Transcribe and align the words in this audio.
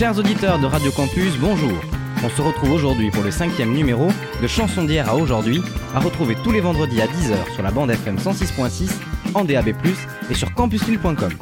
Chers 0.00 0.18
auditeurs 0.18 0.58
de 0.58 0.64
Radio 0.64 0.90
Campus, 0.92 1.36
bonjour. 1.38 1.78
On 2.24 2.30
se 2.30 2.40
retrouve 2.40 2.72
aujourd'hui 2.72 3.10
pour 3.10 3.22
le 3.22 3.30
cinquième 3.30 3.74
numéro 3.74 4.08
de 4.40 4.46
Chansons 4.46 4.84
d'hier 4.84 5.06
à 5.06 5.14
aujourd'hui, 5.14 5.60
à 5.94 6.00
retrouver 6.00 6.36
tous 6.42 6.52
les 6.52 6.62
vendredis 6.62 7.02
à 7.02 7.06
10h 7.06 7.52
sur 7.52 7.62
la 7.62 7.70
bande 7.70 7.90
FM 7.90 8.16
106.6, 8.16 8.92
en 9.34 9.44
DAB+, 9.44 9.74
et 10.30 10.34
sur 10.34 10.54
campuslille.com. 10.54 11.32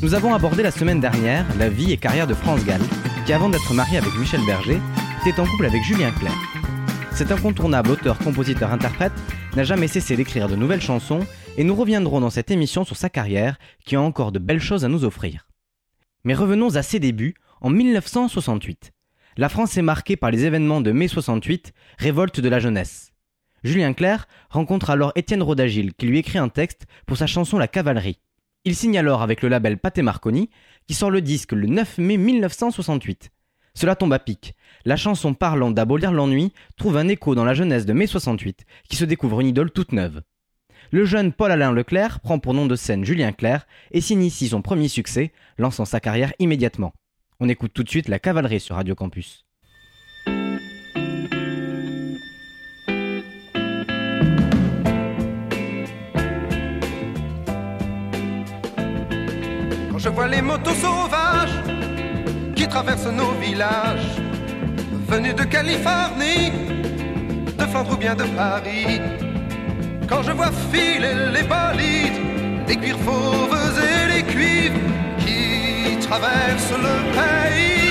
Nous 0.00 0.14
avons 0.14 0.32
abordé 0.32 0.62
la 0.62 0.70
semaine 0.70 1.00
dernière 1.00 1.44
la 1.58 1.68
vie 1.68 1.92
et 1.92 1.98
carrière 1.98 2.26
de 2.26 2.32
France 2.32 2.64
Gall, 2.64 2.80
qui 3.26 3.34
avant 3.34 3.50
d'être 3.50 3.74
marié 3.74 3.98
avec 3.98 4.16
Michel 4.18 4.40
Berger, 4.46 4.80
était 5.26 5.38
en 5.38 5.44
couple 5.44 5.66
avec 5.66 5.82
Julien 5.82 6.12
Clerc. 6.12 6.32
Cet 7.12 7.30
incontournable 7.30 7.90
auteur, 7.90 8.16
compositeur, 8.20 8.72
interprète 8.72 9.12
n'a 9.54 9.64
jamais 9.64 9.88
cessé 9.88 10.16
d'écrire 10.16 10.48
de 10.48 10.56
nouvelles 10.56 10.80
chansons 10.80 11.20
et 11.58 11.64
nous 11.64 11.74
reviendrons 11.74 12.22
dans 12.22 12.30
cette 12.30 12.50
émission 12.50 12.84
sur 12.84 12.96
sa 12.96 13.10
carrière 13.10 13.58
qui 13.84 13.96
a 13.96 14.00
encore 14.00 14.32
de 14.32 14.38
belles 14.38 14.62
choses 14.62 14.86
à 14.86 14.88
nous 14.88 15.04
offrir. 15.04 15.44
Mais 16.24 16.34
revenons 16.34 16.76
à 16.76 16.82
ses 16.82 16.98
débuts 16.98 17.34
en 17.60 17.70
1968. 17.70 18.92
La 19.36 19.48
France 19.48 19.76
est 19.76 19.82
marquée 19.82 20.16
par 20.16 20.30
les 20.30 20.44
événements 20.44 20.80
de 20.80 20.92
mai 20.92 21.08
68, 21.08 21.72
révolte 21.98 22.40
de 22.40 22.48
la 22.48 22.60
jeunesse. 22.60 23.12
Julien 23.62 23.94
Clerc 23.94 24.26
rencontre 24.50 24.90
alors 24.90 25.12
Étienne 25.16 25.42
Rodagil 25.42 25.94
qui 25.94 26.06
lui 26.06 26.18
écrit 26.18 26.38
un 26.38 26.48
texte 26.48 26.86
pour 27.06 27.16
sa 27.16 27.26
chanson 27.26 27.58
La 27.58 27.68
Cavalerie. 27.68 28.20
Il 28.64 28.76
signe 28.76 28.96
alors 28.98 29.22
avec 29.22 29.42
le 29.42 29.48
label 29.48 29.78
Pathé 29.78 30.02
Marconi 30.02 30.50
qui 30.86 30.94
sort 30.94 31.10
le 31.10 31.20
disque 31.20 31.52
le 31.52 31.66
9 31.66 31.98
mai 31.98 32.16
1968. 32.16 33.30
Cela 33.74 33.96
tombe 33.96 34.12
à 34.12 34.18
pic. 34.18 34.54
La 34.84 34.96
chanson 34.96 35.34
parlant 35.34 35.70
d'abolir 35.70 36.12
l'ennui 36.12 36.52
trouve 36.76 36.96
un 36.96 37.08
écho 37.08 37.34
dans 37.34 37.44
la 37.44 37.54
jeunesse 37.54 37.86
de 37.86 37.92
mai 37.92 38.06
68 38.06 38.64
qui 38.88 38.96
se 38.96 39.04
découvre 39.04 39.40
une 39.40 39.48
idole 39.48 39.70
toute 39.70 39.92
neuve. 39.92 40.22
Le 40.90 41.04
jeune 41.04 41.32
Paul-Alain 41.32 41.72
Leclerc 41.72 42.20
prend 42.20 42.38
pour 42.38 42.54
nom 42.54 42.66
de 42.66 42.76
scène 42.76 43.04
Julien 43.04 43.32
Clerc 43.32 43.66
et 43.90 44.00
s'initie 44.00 44.48
son 44.48 44.62
premier 44.62 44.88
succès, 44.88 45.32
lançant 45.58 45.84
sa 45.84 46.00
carrière 46.00 46.32
immédiatement. 46.38 46.92
On 47.40 47.48
écoute 47.48 47.72
tout 47.74 47.82
de 47.82 47.88
suite 47.88 48.08
la 48.08 48.18
cavalerie 48.18 48.60
sur 48.60 48.76
Radio 48.76 48.94
Campus. 48.94 49.44
Quand 59.90 59.98
je 59.98 60.08
vois 60.08 60.28
les 60.28 60.42
motos 60.42 60.74
sauvages 60.74 61.62
qui 62.54 62.68
traversent 62.68 63.06
nos 63.06 63.32
villages, 63.32 64.20
venus 65.08 65.34
de 65.34 65.44
Californie, 65.44 66.52
de 67.58 67.64
Flandre 67.64 67.92
ou 67.92 67.96
bien 67.96 68.14
de 68.14 68.24
Paris, 68.36 69.00
quand 70.08 70.22
je 70.22 70.32
vois 70.32 70.50
filer 70.72 71.14
les 71.32 71.42
bolides, 71.42 72.20
les 72.68 72.76
cuirs 72.76 72.98
fauves 73.04 73.78
et 73.90 74.14
les 74.14 74.22
cuivres 74.22 74.80
qui 75.18 75.98
traversent 76.06 76.78
le 76.88 76.96
pays, 77.18 77.90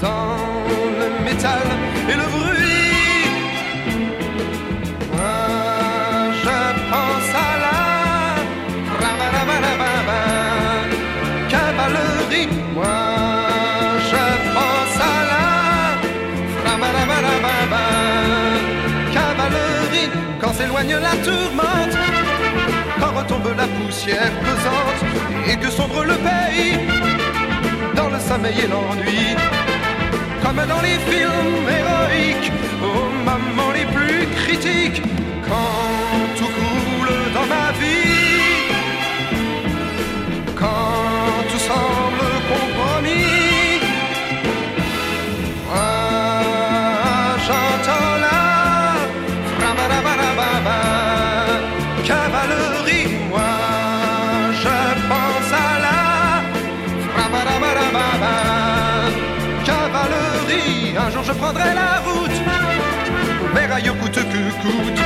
dans 0.00 0.36
le 1.00 1.24
métal 1.24 1.95
la 20.84 21.16
tourmente, 21.24 21.96
quand 23.00 23.18
retombe 23.18 23.56
la 23.56 23.66
poussière 23.66 24.30
pesante 24.40 25.10
et 25.48 25.56
que 25.56 25.70
sombre 25.70 26.04
le 26.04 26.14
pays. 26.14 26.78
Dans 27.94 28.08
le 28.08 28.18
sommeil 28.18 28.60
et 28.60 28.66
l'ennui. 28.66 29.36
Comme 30.42 30.56
dans 30.56 30.82
les 30.82 30.98
films 31.10 31.66
héroïques, 31.78 32.52
aux 32.82 33.10
moments 33.24 33.72
les 33.72 33.86
plus 33.86 34.26
critiques, 34.36 35.02
quand 35.48 36.36
tout 36.36 36.44
coule 36.44 37.16
dans 37.34 37.46
ma 37.46 37.72
vie, 37.80 38.05
je 61.26 61.32
prendrai 61.32 61.74
la 61.74 62.00
route 62.06 62.38
vers 63.54 63.74
ailleurs 63.74 63.98
coûte 63.98 64.14
que 64.32 64.42
coûte. 64.62 65.00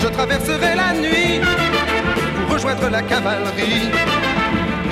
Je 0.00 0.08
traverserai 0.08 0.74
la 0.74 0.92
nuit 0.94 1.40
pour 2.46 2.54
rejoindre 2.54 2.88
la 2.88 3.02
cavalerie. 3.02 3.90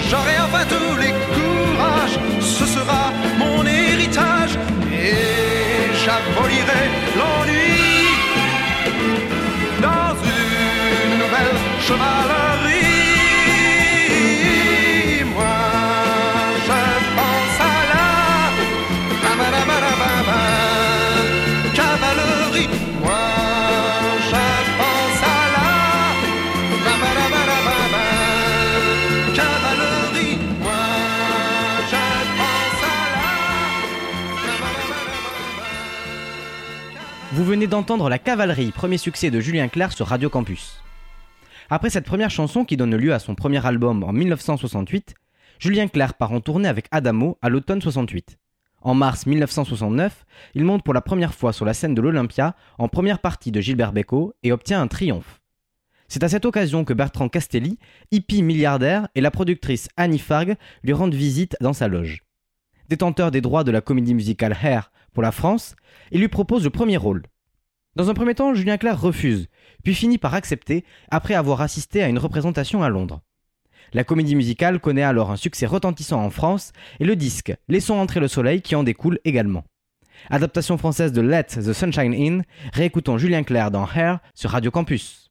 J'aurai 0.08 0.36
enfin 0.46 0.64
tous 0.68 0.96
les 1.02 1.12
courages, 1.34 2.18
ce 2.40 2.66
sera 2.66 3.12
mon 3.38 3.64
héritage 3.66 4.54
et 4.92 5.92
j'abolirai 6.02 6.82
l'ennui 7.18 8.06
dans 9.82 10.14
une 10.36 11.18
nouvelle 11.22 11.54
chevalerie. 11.86 12.89
Vous 37.32 37.44
venez 37.44 37.66
d'entendre 37.66 38.10
La 38.10 38.18
Cavalerie, 38.18 38.70
premier 38.70 38.98
succès 38.98 39.30
de 39.30 39.40
Julien 39.40 39.68
Clerc 39.68 39.92
sur 39.92 40.08
Radio 40.08 40.28
Campus. 40.28 40.82
Après 41.70 41.88
cette 41.88 42.04
première 42.04 42.30
chanson 42.30 42.64
qui 42.64 42.76
donne 42.76 42.94
lieu 42.96 43.14
à 43.14 43.18
son 43.18 43.34
premier 43.34 43.64
album 43.64 44.02
en 44.02 44.12
1968, 44.12 45.14
Julien 45.58 45.88
Clerc 45.88 46.14
part 46.14 46.32
en 46.32 46.40
tournée 46.40 46.68
avec 46.68 46.86
Adamo 46.90 47.38
à 47.40 47.48
l'automne 47.48 47.80
68. 47.80 48.36
En 48.82 48.94
mars 48.94 49.26
1969, 49.26 50.24
il 50.54 50.64
monte 50.64 50.82
pour 50.82 50.94
la 50.94 51.02
première 51.02 51.34
fois 51.34 51.52
sur 51.52 51.66
la 51.66 51.74
scène 51.74 51.94
de 51.94 52.00
l'Olympia 52.00 52.56
en 52.78 52.88
première 52.88 53.18
partie 53.18 53.52
de 53.52 53.60
Gilbert 53.60 53.92
Bécaud 53.92 54.32
et 54.42 54.52
obtient 54.52 54.80
un 54.80 54.86
triomphe. 54.86 55.40
C'est 56.08 56.24
à 56.24 56.28
cette 56.28 56.46
occasion 56.46 56.84
que 56.84 56.94
Bertrand 56.94 57.28
Castelli, 57.28 57.78
hippie 58.10 58.42
milliardaire, 58.42 59.06
et 59.14 59.20
la 59.20 59.30
productrice 59.30 59.88
Annie 59.96 60.18
Farg 60.18 60.56
lui 60.82 60.92
rendent 60.92 61.14
visite 61.14 61.56
dans 61.60 61.72
sa 61.72 61.88
loge. 61.88 62.24
Détenteur 62.88 63.30
des 63.30 63.40
droits 63.40 63.64
de 63.64 63.70
la 63.70 63.80
comédie 63.80 64.14
musicale 64.14 64.56
Hair 64.60 64.90
pour 65.12 65.22
la 65.22 65.30
France, 65.30 65.76
il 66.10 66.20
lui 66.20 66.28
propose 66.28 66.64
le 66.64 66.70
premier 66.70 66.96
rôle. 66.96 67.22
Dans 67.96 68.08
un 68.08 68.14
premier 68.14 68.34
temps, 68.34 68.54
Julien 68.54 68.78
Clerc 68.78 69.00
refuse, 69.00 69.48
puis 69.84 69.94
finit 69.94 70.18
par 70.18 70.34
accepter 70.34 70.84
après 71.10 71.34
avoir 71.34 71.60
assisté 71.60 72.02
à 72.02 72.08
une 72.08 72.18
représentation 72.18 72.82
à 72.82 72.88
Londres. 72.88 73.20
La 73.92 74.04
comédie 74.04 74.36
musicale 74.36 74.80
connaît 74.80 75.02
alors 75.02 75.30
un 75.30 75.36
succès 75.36 75.66
retentissant 75.66 76.22
en 76.22 76.30
France 76.30 76.72
et 77.00 77.04
le 77.04 77.16
disque 77.16 77.52
Laissons 77.68 77.94
entrer 77.94 78.20
le 78.20 78.28
soleil 78.28 78.62
qui 78.62 78.74
en 78.74 78.82
découle 78.82 79.18
également. 79.24 79.64
Adaptation 80.28 80.76
française 80.76 81.12
de 81.12 81.20
Let 81.20 81.44
the 81.44 81.72
Sunshine 81.72 82.14
In, 82.14 82.42
réécoutons 82.72 83.18
Julien 83.18 83.42
Clerc 83.42 83.70
dans 83.70 83.88
Hair 83.92 84.18
sur 84.34 84.50
Radio 84.50 84.70
Campus. 84.70 85.30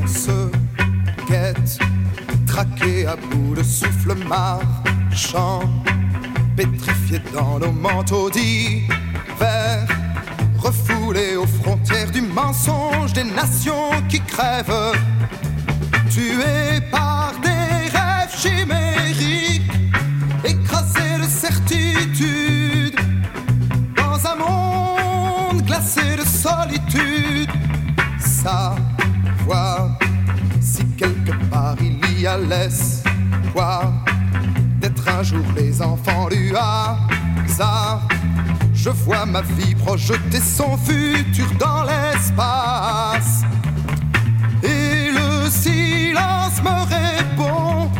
On 0.00 0.06
se 0.06 0.50
traqué 2.46 3.06
à 3.06 3.16
bout 3.16 3.56
de 3.56 3.62
souffle 3.62 4.14
pétrifié 6.56 7.18
dans 7.32 7.58
nos 7.58 7.72
manteaux 7.72 8.30
d'hiver, 8.30 9.86
refoulé 10.64 11.36
aux 11.36 11.46
frontières 11.46 12.10
du 12.10 12.22
mensonge 12.22 13.12
des 13.12 13.24
nations 13.24 13.90
qui 14.08 14.20
crèvent, 14.20 14.92
tués 16.10 16.80
par 16.90 17.34
des 17.42 17.90
rêves 17.96 18.34
chimériques, 18.34 19.70
écrasés 20.42 21.18
de 21.20 21.28
certitude, 21.28 22.98
dans 23.94 24.18
un 24.26 24.36
monde 24.36 25.62
glacé 25.66 26.16
de 26.16 26.24
solitude 26.24 27.50
sa 28.18 28.74
voix. 29.44 29.98
Si 30.62 30.86
quelque 30.96 31.32
part 31.50 31.76
il 31.80 32.20
y 32.20 32.26
a 32.26 32.38
l'espoir 32.38 33.92
d'être 34.80 35.06
un 35.08 35.22
jour 35.22 35.44
les 35.56 35.82
enfants 35.82 36.28
du 36.28 36.54
hasard, 36.56 38.08
je 38.74 38.90
vois 38.90 39.24
ma 39.24 39.40
vie 39.40 39.74
projeter 39.74 40.40
son 40.40 40.76
futur 40.76 41.46
dans 41.58 41.84
l'espace. 41.84 43.42
Et 44.62 45.10
le 45.10 45.48
silence 45.48 46.60
me 46.62 46.76
répond 46.96 47.90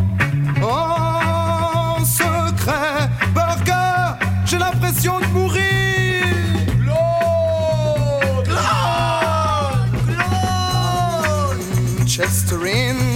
en 0.62 2.04
secret. 2.04 3.08
Burger, 3.34 4.18
j'ai 4.44 4.58
l'impression 4.58 5.20
de 5.20 5.26
mourir. 5.26 5.64
Chester 12.06 12.56
in 12.64 13.13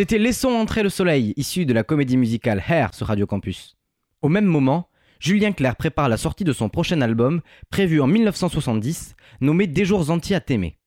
C'était 0.00 0.16
Laissons 0.16 0.48
entrer 0.48 0.82
le 0.82 0.88
soleil, 0.88 1.34
issu 1.36 1.66
de 1.66 1.74
la 1.74 1.84
comédie 1.84 2.16
musicale 2.16 2.64
Hair 2.66 2.94
sur 2.94 3.08
Radio 3.08 3.26
Campus. 3.26 3.76
Au 4.22 4.30
même 4.30 4.46
moment, 4.46 4.88
Julien 5.18 5.52
Clerc 5.52 5.76
prépare 5.76 6.08
la 6.08 6.16
sortie 6.16 6.42
de 6.42 6.54
son 6.54 6.70
prochain 6.70 7.02
album, 7.02 7.42
prévu 7.68 8.00
en 8.00 8.06
1970, 8.06 9.14
nommé 9.42 9.66
Des 9.66 9.84
jours 9.84 10.10
entiers 10.10 10.36
à 10.36 10.40
t'aimer. 10.40 10.78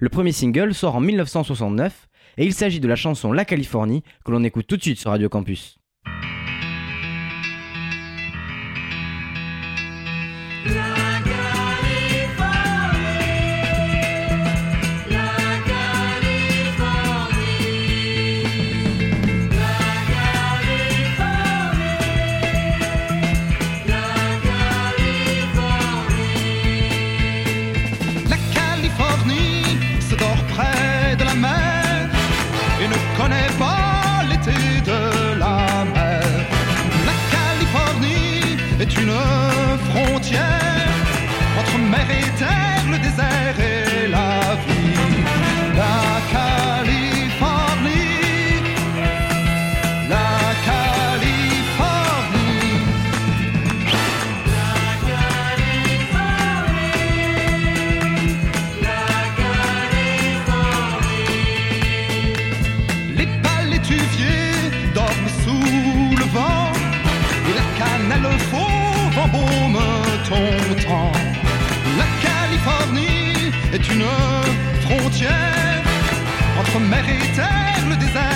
Le 0.00 0.08
premier 0.08 0.32
single 0.32 0.74
sort 0.74 0.96
en 0.96 1.00
1969 1.00 2.08
et 2.36 2.46
il 2.46 2.52
s'agit 2.52 2.80
de 2.80 2.88
la 2.88 2.96
chanson 2.96 3.30
La 3.30 3.44
Californie 3.44 4.02
que 4.24 4.32
l'on 4.32 4.42
écoute 4.42 4.66
tout 4.66 4.76
de 4.76 4.82
suite 4.82 4.98
sur 4.98 5.12
Radio 5.12 5.28
Campus. 5.28 5.78
Et 42.10 42.30
terre, 42.36 42.84
le 42.90 42.98
désert 42.98 43.60
et 43.60 43.87
mer 76.88 77.04
le 77.88 77.96
désert 77.96 78.27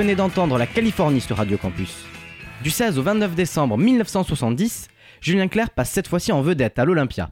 venez 0.00 0.14
d'entendre 0.14 0.56
la 0.56 0.66
Californie 0.66 1.20
sur 1.20 1.36
Radio 1.36 1.58
Campus. 1.58 2.06
Du 2.62 2.70
16 2.70 2.98
au 2.98 3.02
29 3.02 3.34
décembre 3.34 3.76
1970, 3.76 4.88
Julien 5.20 5.46
Clerc 5.46 5.68
passe 5.72 5.90
cette 5.90 6.08
fois-ci 6.08 6.32
en 6.32 6.40
vedette 6.40 6.78
à 6.78 6.86
l'Olympia. 6.86 7.28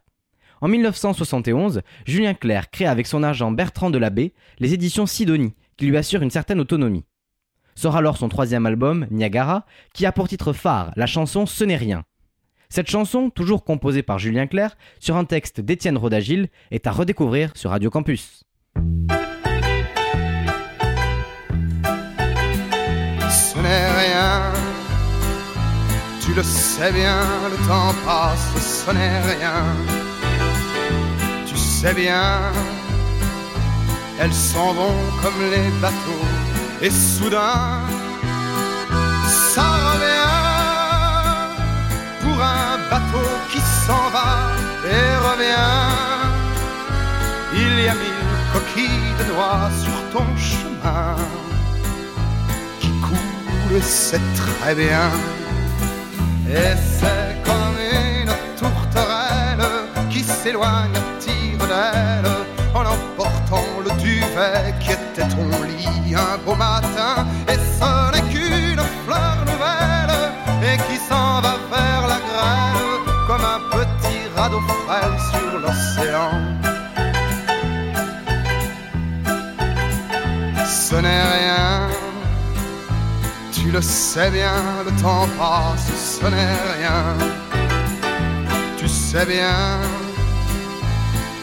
En 0.61 0.69
1971, 0.69 1.81
Julien 2.05 2.35
Clerc 2.35 2.71
crée 2.71 2.85
avec 2.85 3.07
son 3.07 3.23
agent 3.23 3.51
Bertrand 3.53 3.89
Delabé 3.89 4.35
les 4.59 4.75
éditions 4.75 5.07
Sidonie, 5.07 5.55
qui 5.79 5.87
lui 5.87 5.97
assurent 5.97 6.21
une 6.21 6.31
certaine 6.31 6.61
autonomie. 6.61 7.07
Sort 7.75 7.97
alors 7.97 8.19
son 8.19 8.29
troisième 8.29 8.67
album, 8.67 9.07
Niagara, 9.11 9.65
qui 9.95 10.05
a 10.05 10.13
pour 10.13 10.29
titre 10.29 10.53
phare 10.53 10.93
la 10.95 11.07
chanson 11.07 11.47
Ce 11.47 11.65
n'est 11.65 11.77
rien. 11.77 12.05
Cette 12.69 12.91
chanson, 12.91 13.31
toujours 13.31 13.65
composée 13.65 14.03
par 14.03 14.19
Julien 14.19 14.47
Clerc, 14.47 14.77
sur 15.01 15.17
un 15.17 15.25
texte 15.25 15.63
d'Étienne 15.63 15.97
Rodagil, 15.97 16.49
est 16.71 16.87
à 16.87 16.91
redécouvrir 16.91 17.51
sur 17.55 17.71
Radio 17.71 17.89
Campus. 17.89 18.45
Ce 23.59 23.63
n'est 23.63 23.91
rien. 24.05 24.53
Tu 26.21 26.33
le 26.33 26.43
sais 26.43 26.93
bien, 26.93 27.23
le 27.51 27.57
temps 27.67 27.95
passe, 28.05 28.85
ce 28.85 28.91
n'est 28.93 29.21
rien. 29.33 29.61
Tu 31.47 31.57
sais 31.57 31.95
bien, 31.95 32.53
elles 34.21 34.33
s'en 34.33 34.73
vont 34.75 35.01
comme 35.23 35.41
les 35.55 35.71
bateaux, 35.81 36.27
et 36.81 36.91
soudain, 36.91 37.81
ça 39.53 39.67
revient 39.89 40.37
pour 42.23 42.37
un 42.41 42.79
bateau 42.91 43.29
qui 43.51 43.61
s'en 43.85 44.05
va 44.17 44.31
et 44.95 45.09
revient. 45.29 45.79
Il 47.55 47.85
y 47.85 47.89
a 47.89 47.95
mille 47.95 48.35
coquilles 48.53 49.15
de 49.19 49.25
noix 49.33 49.69
sur 49.83 49.99
ton 50.13 50.27
chemin 50.37 51.17
coule, 53.69 53.83
c'est 53.83 54.21
très 54.35 54.75
bien. 54.75 55.11
Et 56.49 56.75
c'est 56.99 57.37
comme 57.45 57.79
une 57.93 58.33
tourterelle 58.59 59.67
qui 60.11 60.23
s'éloigne 60.23 60.93
à 61.71 62.79
en 62.79 62.85
emportant 62.85 63.67
le 63.85 63.91
duvet 64.01 64.75
qui 64.81 64.93
était 64.93 65.29
ton 65.29 65.63
lit 65.65 66.15
un 66.15 66.39
beau 66.45 66.55
matin. 66.55 67.27
Et 67.49 67.59
ce 67.79 68.13
n'est 68.13 68.27
qu'une 68.33 68.83
fleur 69.05 69.37
nouvelle 69.51 70.15
et 70.63 70.77
qui 70.87 70.97
s'en 71.09 71.41
va 71.41 71.57
vers 71.71 72.07
la 72.13 72.21
grêle 72.29 72.85
comme 73.27 73.45
un 73.45 73.61
petit 73.77 74.21
radeau 74.37 74.61
frêle 74.87 75.17
sur 75.31 75.59
l'océan. 75.61 76.31
Ce 80.67 80.95
n'est 80.95 81.23
rien. 81.23 81.48
Tu 83.69 83.75
le 83.75 83.83
sais 83.83 84.31
bien, 84.31 84.83
le 84.83 84.91
temps 85.03 85.29
passe, 85.37 85.91
ce 86.21 86.25
n'est 86.25 86.57
rien. 86.79 87.05
Tu 88.79 88.89
sais 88.89 89.27
bien, 89.27 89.79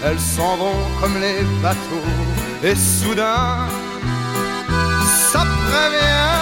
elles 0.03 0.19
s'en 0.19 0.57
vont 0.57 0.81
comme 0.99 1.19
les 1.21 1.43
bateaux, 1.61 2.09
et 2.63 2.73
soudain, 2.73 3.67
ça 5.31 5.45
prévient, 5.67 6.41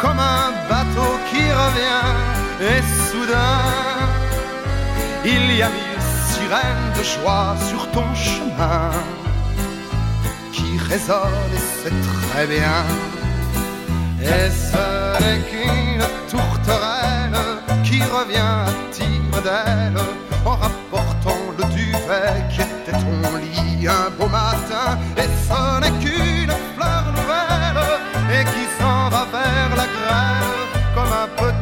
comme 0.00 0.18
un 0.18 0.52
bateau 0.66 1.12
qui 1.28 1.42
revient, 1.62 2.08
et 2.70 2.80
soudain, 3.10 3.60
il 5.26 5.56
y 5.56 5.60
a 5.60 5.68
mille 5.68 6.04
sirène 6.30 6.86
de 6.96 7.02
joie 7.02 7.54
sur 7.68 7.86
ton 7.90 8.14
chemin 8.14 8.92
qui 10.52 10.78
résonne 10.78 11.52
et 11.54 11.82
c'est 11.82 12.30
très 12.30 12.46
bien. 12.46 12.82
Et 14.22 14.50
ce 14.50 15.22
n'est 15.22 15.40
qu'une 15.50 16.04
tourterelle 16.30 17.38
qui 17.82 18.00
revient 18.02 18.38
à 18.38 18.66
tire 18.92 19.42
d'aile 19.42 19.98
en 20.44 20.56
rapportant 20.56 21.42
le 21.58 21.64
duvet 21.74 22.34
qui 22.50 22.60
était 22.60 22.92
ton 22.92 23.36
lit 23.38 23.88
un 23.88 24.10
beau 24.18 24.28
matin. 24.28 24.98
Et 25.16 25.28
ce 25.46 25.80
n'est 25.80 25.98
qu'une 25.98 26.54
fleur 26.76 27.04
nouvelle 27.16 27.82
et 28.30 28.44
qui 28.44 28.64
s'en 28.78 29.08
va 29.08 29.26
vers 29.32 29.76
la 29.76 29.86
grêle 29.96 30.62
comme 30.94 31.12
un 31.12 31.28
petit 31.36 31.61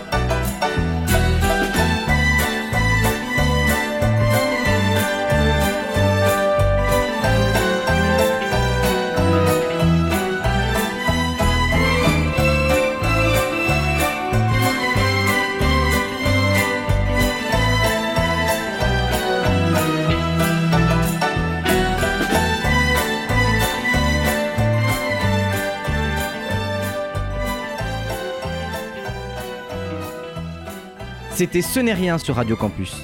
C'était 31.41 31.63
Ce 31.63 31.79
n'est 31.79 31.95
rien 31.95 32.19
sur 32.19 32.35
Radio 32.35 32.55
Campus. 32.55 32.95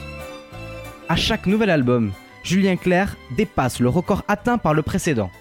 À 1.10 1.16
chaque 1.16 1.48
nouvel 1.48 1.72
album, 1.72 2.12
Julien 2.44 2.76
Clerc 2.76 3.18
dépasse 3.36 3.80
le 3.80 3.90
record 3.90 4.24
atteint 4.28 4.60
par 4.60 4.76
le 4.76 4.84
précédent. 4.84 5.32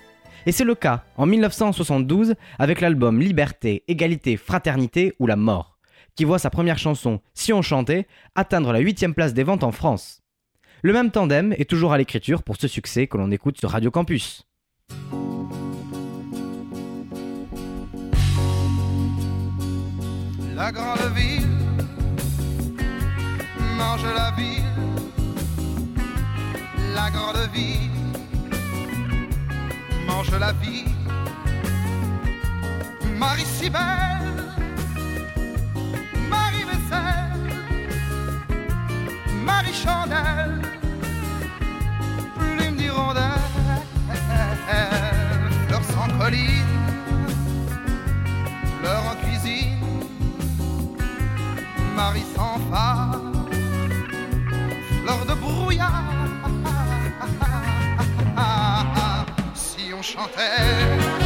Et 0.46 0.52
c'est 0.52 0.64
le 0.64 0.74
cas 0.74 1.04
en 1.18 1.26
1972 1.26 2.36
avec 2.58 2.80
l'album 2.80 3.20
Liberté, 3.20 3.84
Égalité, 3.86 4.38
Fraternité 4.38 5.12
ou 5.18 5.26
la 5.26 5.36
mort, 5.36 5.76
qui 6.14 6.24
voit 6.24 6.38
sa 6.38 6.48
première 6.48 6.78
chanson 6.78 7.20
Si 7.34 7.52
on 7.52 7.60
chantait 7.60 8.06
atteindre 8.34 8.72
la 8.72 8.78
8 8.78 9.12
place 9.12 9.34
des 9.34 9.44
ventes 9.44 9.62
en 9.62 9.72
France. 9.72 10.22
Le 10.80 10.94
même 10.94 11.10
tandem 11.10 11.52
est 11.58 11.68
toujours 11.68 11.92
à 11.92 11.98
l'écriture 11.98 12.42
pour 12.42 12.56
ce 12.56 12.66
succès 12.66 13.08
que 13.08 13.18
l'on 13.18 13.30
écoute 13.30 13.58
sur 13.58 13.68
Radio 13.68 13.90
Campus. 13.90 14.46
La 20.54 20.72
grande 20.72 21.14
ville 21.14 21.45
mange 23.86 24.14
la 24.14 24.30
ville, 24.32 24.64
la 26.94 27.08
grande 27.10 27.44
ville 27.52 27.90
mange 30.06 30.34
la 30.44 30.52
vie. 30.62 30.84
Marie 33.22 33.50
si 33.56 33.68
belle, 33.70 34.42
Marie 36.34 36.64
vaisselle, 36.70 37.44
Marie 39.50 39.76
chandelle, 39.84 40.60
plume 42.38 42.76
d'hirondelle, 42.76 43.80
fleurs 45.66 45.86
sans 45.94 46.08
colline, 46.18 46.74
fleurs 48.80 49.06
en 49.12 49.16
cuisine, 49.24 49.80
Marie 51.96 52.26
sans 52.34 52.58
fleur 52.68 53.35
si 59.54 59.92
on 59.92 60.02
chantait, 60.02 61.25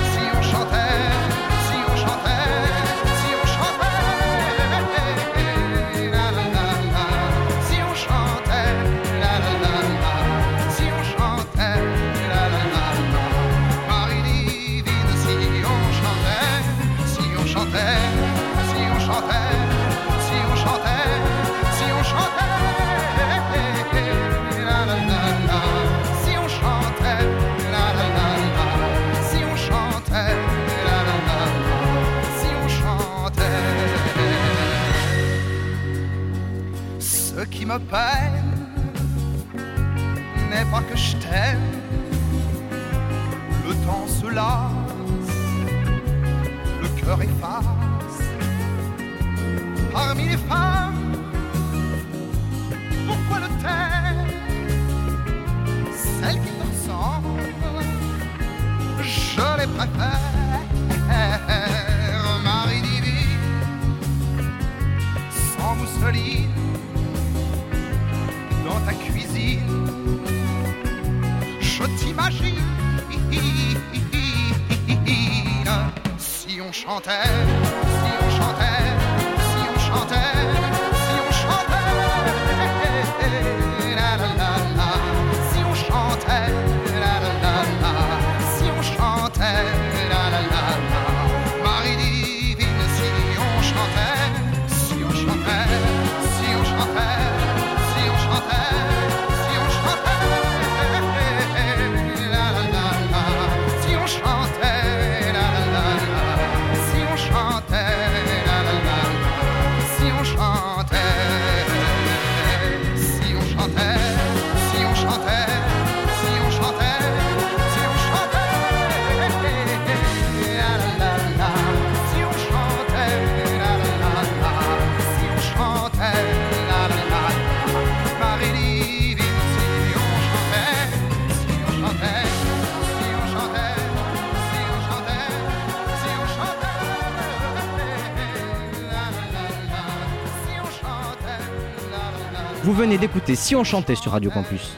venez 142.90 142.98
d'écouter 142.98 143.36
Si 143.36 143.54
on 143.54 143.62
chantait 143.62 143.94
sur 143.94 144.10
Radio 144.10 144.32
Campus. 144.32 144.76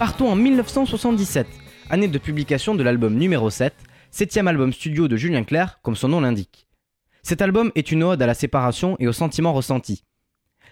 Partons 0.00 0.28
en 0.28 0.34
1977, 0.34 1.46
année 1.90 2.08
de 2.08 2.18
publication 2.18 2.74
de 2.74 2.82
l'album 2.82 3.14
numéro 3.14 3.50
7, 3.50 3.72
septième 4.10 4.48
album 4.48 4.72
studio 4.72 5.06
de 5.06 5.16
Julien 5.16 5.44
Clerc, 5.44 5.78
comme 5.82 5.94
son 5.94 6.08
nom 6.08 6.20
l'indique. 6.20 6.66
Cet 7.22 7.42
album 7.42 7.70
est 7.76 7.92
une 7.92 8.02
ode 8.02 8.20
à 8.20 8.26
la 8.26 8.34
séparation 8.34 8.96
et 8.98 9.06
aux 9.06 9.12
sentiments 9.12 9.52
ressentis. 9.52 10.02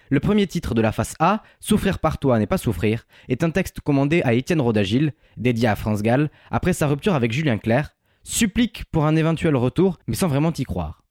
Le 0.09 0.19
premier 0.19 0.47
titre 0.47 0.73
de 0.73 0.81
la 0.81 0.91
face 0.91 1.15
A, 1.19 1.43
Souffrir 1.61 1.99
par 1.99 2.17
toi 2.17 2.39
n'est 2.39 2.45
pas 2.45 2.57
souffrir, 2.57 3.05
est 3.29 3.45
un 3.45 3.51
texte 3.51 3.79
commandé 3.79 4.21
à 4.23 4.33
Étienne 4.33 4.59
Rodagil, 4.59 5.13
dédié 5.37 5.69
à 5.69 5.77
France 5.77 6.01
Gall, 6.01 6.29
après 6.51 6.73
sa 6.73 6.87
rupture 6.87 7.15
avec 7.15 7.31
Julien 7.31 7.57
Clerc, 7.57 7.95
supplique 8.23 8.83
pour 8.91 9.05
un 9.05 9.15
éventuel 9.15 9.55
retour, 9.55 9.97
mais 10.07 10.15
sans 10.15 10.27
vraiment 10.27 10.51
y 10.51 10.65
croire. 10.65 11.05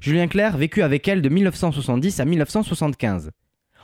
Julien 0.00 0.26
Clerc 0.26 0.56
vécut 0.56 0.80
avec 0.80 1.06
elle 1.06 1.20
de 1.20 1.28
1970 1.28 2.18
à 2.18 2.24
1975. 2.24 3.30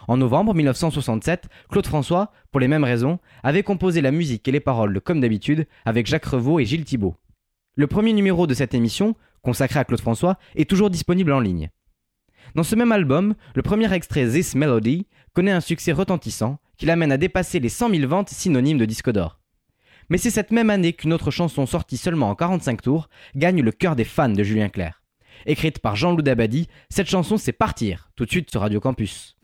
En 0.09 0.17
novembre 0.17 0.55
1967, 0.55 1.49
Claude 1.69 1.87
François, 1.87 2.31
pour 2.53 2.61
les 2.61 2.69
mêmes 2.69 2.85
raisons, 2.85 3.19
avait 3.43 3.65
composé 3.65 4.01
la 4.01 4.13
musique 4.13 4.47
et 4.47 4.53
les 4.53 4.61
paroles 4.61 4.95
de 4.95 5.01
Comme 5.01 5.21
d'habitude 5.21 5.67
avec 5.85 6.07
Jacques 6.07 6.27
Revaux 6.27 6.61
et 6.61 6.65
Gilles 6.65 6.85
Thibault. 6.85 7.17
Le 7.75 7.89
premier 7.89 8.13
numéro 8.13 8.47
de 8.47 8.55
cette 8.55 8.75
émission, 8.75 9.17
consacré 9.43 9.81
à 9.81 9.85
Claude 9.85 10.01
François, 10.01 10.39
est 10.55 10.71
toujours 10.71 10.91
disponible 10.91 11.33
en 11.33 11.41
ligne. 11.41 11.71
Dans 12.55 12.63
ce 12.63 12.77
même 12.77 12.93
album, 12.93 13.35
le 13.55 13.63
premier 13.63 13.93
extrait 13.93 14.29
This 14.29 14.55
Melody 14.55 15.07
connaît 15.35 15.51
un 15.51 15.61
succès 15.61 15.93
retentissant 15.93 16.59
qui 16.79 16.87
l'amène 16.87 17.11
à 17.13 17.17
dépasser 17.17 17.59
les 17.59 17.69
100 17.69 17.91
000 17.91 18.09
ventes 18.09 18.31
synonymes 18.31 18.79
de 18.79 18.85
disque 18.85 19.11
d'or. 19.11 19.41
Mais 20.09 20.19
c'est 20.19 20.31
cette 20.31 20.53
même 20.53 20.71
année 20.71 20.93
qu'une 20.93 21.13
autre 21.13 21.33
chanson 21.33 21.67
sortie 21.67 21.97
seulement 21.97 22.31
en 22.31 22.37
45 22.37 22.81
tours 22.81 23.09
gagne 23.35 23.61
le 23.61 23.73
cœur 23.73 23.97
des 23.97 24.05
fans 24.05 24.29
de 24.29 24.45
Julien 24.45 24.69
Clerc. 24.69 25.03
Écrite 25.47 25.81
par 25.81 25.97
Jean-Loup 25.97 26.23
Dabadi, 26.23 26.69
cette 26.91 27.09
chanson 27.09 27.37
c'est 27.37 27.53
Partir, 27.53 28.11
tout 28.15 28.25
de 28.25 28.31
suite 28.31 28.51
sur 28.51 28.61
Radio 28.61 28.79
Campus. 28.81 29.37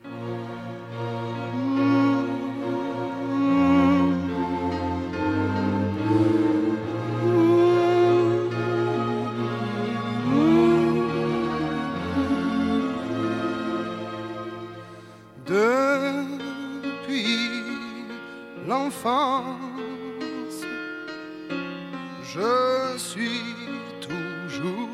Je 22.33 22.97
suis 22.97 23.55
toujours 24.01 24.89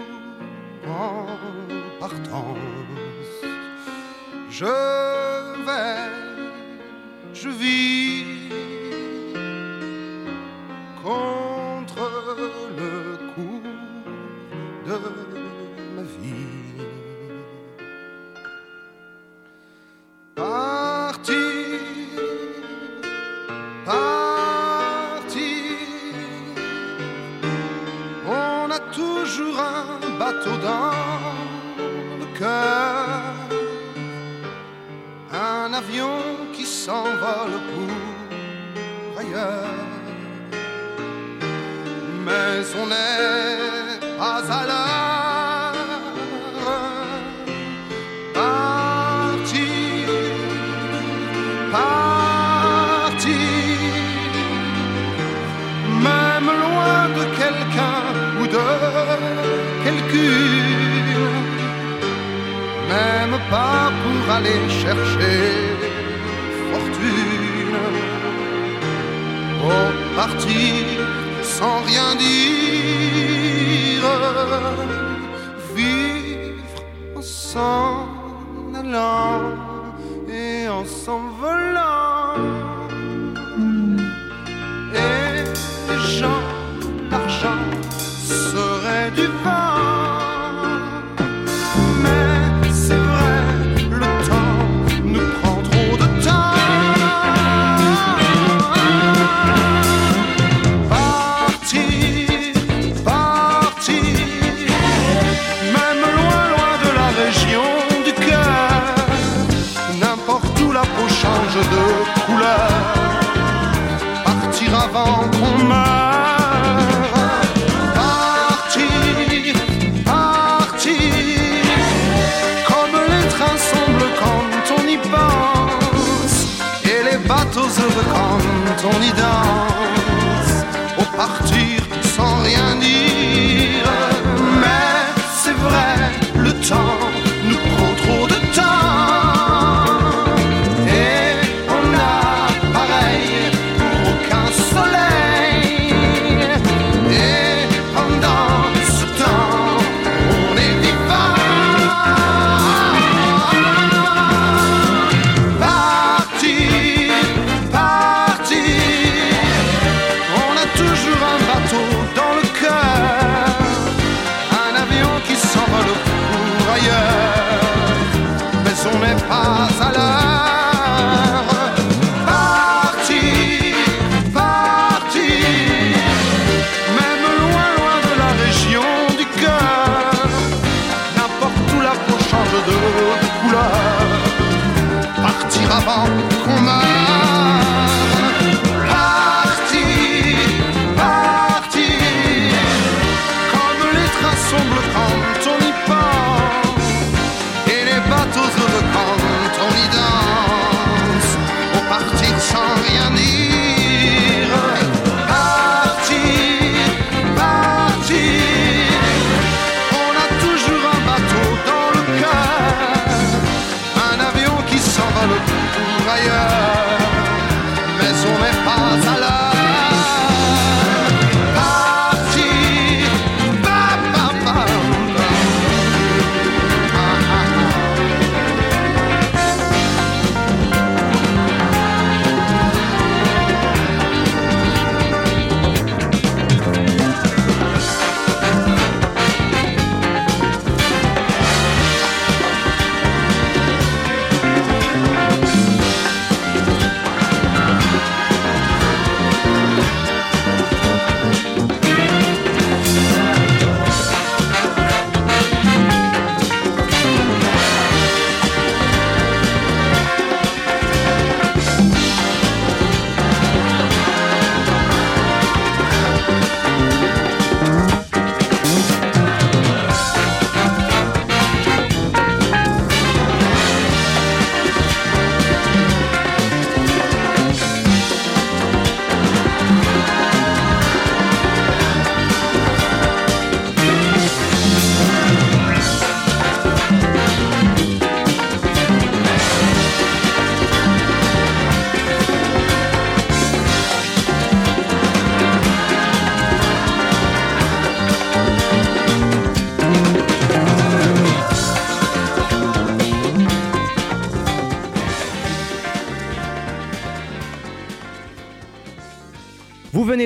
en 0.88 1.26
partance. 2.00 2.58
Je 4.50 4.66
vais, 5.66 6.10
je 7.34 7.50
vis 7.50 8.09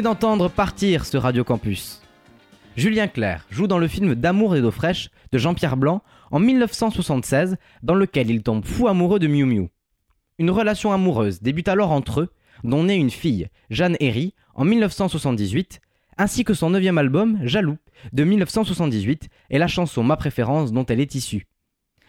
d'entendre 0.02 0.50
Partir 0.50 1.06
sur 1.06 1.22
Radio 1.22 1.44
Campus. 1.44 2.02
Julien 2.76 3.08
Clerc 3.08 3.46
joue 3.52 3.68
dans 3.68 3.78
le 3.78 3.88
film 3.88 4.16
D'amour 4.16 4.56
et 4.56 4.62
d'eau 4.62 4.72
fraîche 4.72 5.10
de 5.32 5.38
Jean-Pierre 5.38 5.78
Blanc 5.78 6.02
en 6.32 6.40
1976, 6.40 7.58
dans 7.84 7.94
lequel 7.94 8.32
il 8.32 8.42
tombe 8.42 8.66
fou 8.66 8.88
amoureux 8.88 9.20
de 9.20 9.28
Miu 9.28 9.46
Miu. 9.46 9.70
Une 10.40 10.50
relation 10.50 10.92
amoureuse 10.92 11.42
débute 11.42 11.68
alors 11.68 11.92
entre 11.92 12.22
eux, 12.22 12.30
dont 12.64 12.86
naît 12.86 12.98
une 12.98 13.12
fille, 13.12 13.50
Jeanne 13.70 13.98
Herry, 14.00 14.34
en 14.56 14.66
1978, 14.66 15.80
ainsi 16.18 16.44
que 16.44 16.54
son 16.54 16.72
neuvième 16.72 16.98
album, 16.98 17.40
Jaloux, 17.44 17.78
de 18.14 18.24
1978, 18.24 19.30
et 19.52 19.60
la 19.60 19.68
chanson 19.68 20.04
Ma 20.04 20.18
préférence 20.18 20.72
dont 20.72 20.86
elle 20.86 21.02
est 21.02 21.16
issue. 21.16 21.48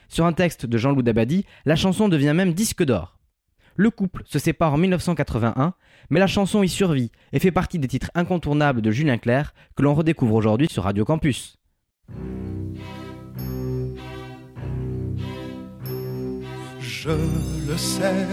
Sur 0.08 0.26
un 0.26 0.32
texte 0.32 0.64
de 0.64 0.78
Jean-Loup 0.78 1.02
Dabadi, 1.02 1.44
la 1.66 1.76
chanson 1.76 2.08
devient 2.08 2.32
même 2.34 2.54
disque 2.54 2.84
d'or. 2.84 3.18
Le 3.76 3.90
couple 3.90 4.22
se 4.26 4.38
sépare 4.38 4.74
en 4.74 4.76
1981, 4.78 5.74
mais 6.10 6.20
la 6.20 6.28
chanson 6.28 6.62
y 6.62 6.68
survit 6.68 7.10
et 7.32 7.40
fait 7.40 7.50
partie 7.50 7.80
des 7.80 7.88
titres 7.88 8.10
incontournables 8.14 8.82
de 8.82 8.90
Julien 8.92 9.18
Clerc 9.18 9.52
que 9.76 9.82
l'on 9.82 9.94
redécouvre 9.94 10.34
aujourd'hui 10.34 10.68
sur 10.70 10.84
Radio 10.84 11.04
Campus. 11.04 11.58
Je 16.78 17.10
le 17.68 17.76
sais, 17.76 18.26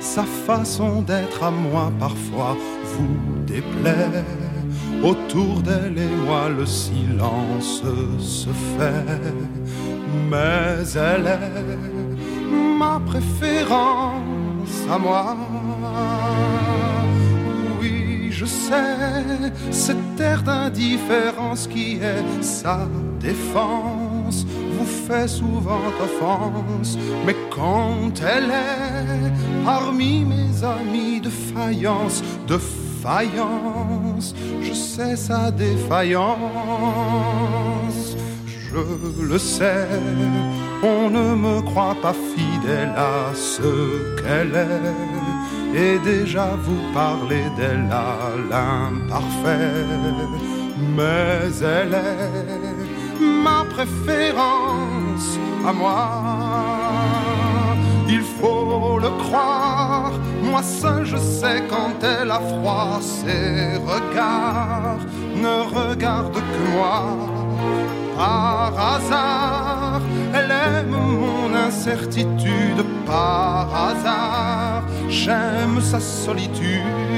sa 0.00 0.22
façon 0.22 1.00
d'être 1.02 1.42
à 1.42 1.50
moi 1.50 1.90
parfois 1.98 2.56
vous 2.84 3.44
déplaît. 3.46 4.22
Autour 5.02 5.62
d'elle 5.62 5.96
et 5.96 6.16
moi 6.26 6.50
le 6.50 6.66
silence 6.66 7.82
se 8.18 8.50
fait, 8.50 9.32
mais 10.30 10.84
elle 10.94 11.26
est 11.26 12.78
ma 12.78 13.00
préférence 13.00 14.47
à 14.90 14.98
moi. 14.98 15.36
Oui, 17.80 18.28
je 18.30 18.44
sais, 18.44 19.52
cette 19.70 20.20
air 20.20 20.42
d'indifférence 20.42 21.66
qui 21.66 21.96
est 21.96 22.42
sa 22.42 22.86
défense 23.20 24.46
vous 24.72 24.86
fait 24.86 25.28
souvent 25.28 25.80
offense, 26.00 26.98
mais 27.26 27.36
quand 27.50 28.12
elle 28.22 28.50
est 28.50 29.32
parmi 29.64 30.24
mes 30.24 30.64
amis 30.64 31.20
de 31.20 31.30
faïence, 31.30 32.22
de 32.46 32.58
faïence, 33.02 34.34
je 34.60 34.72
sais 34.72 35.16
sa 35.16 35.50
défaillance. 35.50 36.38
Je 38.70 39.24
le 39.24 39.38
sais, 39.38 39.88
on 40.82 41.08
ne 41.08 41.34
me 41.34 41.62
croit 41.62 41.96
pas 42.02 42.12
fidèle 42.12 42.92
à 42.96 43.34
ce 43.34 43.70
qu'elle 44.18 44.54
est, 44.54 45.78
et 45.78 45.98
déjà 46.00 46.48
vous 46.64 46.92
parlez 46.92 47.44
d'elle 47.56 47.88
à 47.90 48.30
l'imparfait, 48.50 49.86
mais 50.96 51.50
elle 51.62 51.94
est 51.94 53.24
ma 53.44 53.64
préférence 53.64 55.38
à 55.66 55.72
moi. 55.72 56.10
Il 58.06 58.22
faut 58.22 58.98
le 59.00 59.10
croire, 59.24 60.12
moi 60.42 60.62
seul 60.62 61.04
je 61.06 61.16
sais 61.16 61.62
quand 61.70 61.96
elle 62.02 62.30
a 62.30 62.40
froid, 62.40 62.98
ses 63.00 63.78
regards. 63.92 65.04
Ne 65.36 65.56
regardent 65.78 66.34
que 66.34 66.72
moi. 66.76 67.04
Elle 70.34 70.50
aime 70.50 70.90
mon 70.90 71.54
incertitude, 71.54 72.84
par 73.06 73.68
hasard, 73.74 74.82
j'aime 75.08 75.80
sa 75.80 76.00
solitude. 76.00 77.17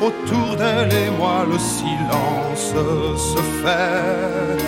Autour 0.00 0.56
d'elle 0.56 0.92
et 0.92 1.10
moi 1.10 1.46
le 1.50 1.58
silence 1.58 2.74
se 3.16 3.42
fait, 3.62 4.62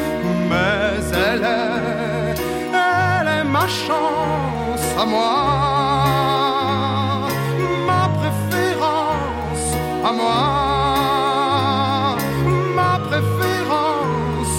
mais 0.48 0.96
elle 1.12 1.44
est, 1.44 2.40
elle 2.72 3.28
est 3.40 3.44
ma 3.44 3.66
chance 3.68 4.86
à 4.98 5.04
moi, 5.04 5.34
ma 7.86 8.08
préférence 8.18 9.68
à 10.02 10.12
moi, 10.12 10.40
ma 12.74 12.98
préférence 13.08 14.56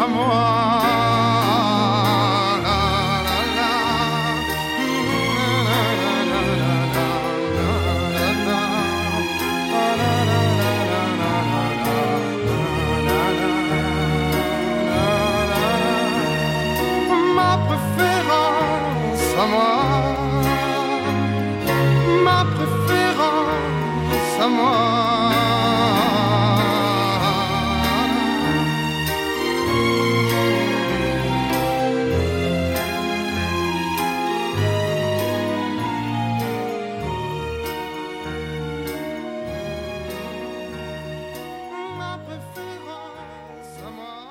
à 0.00 0.06
moi. 0.06 0.81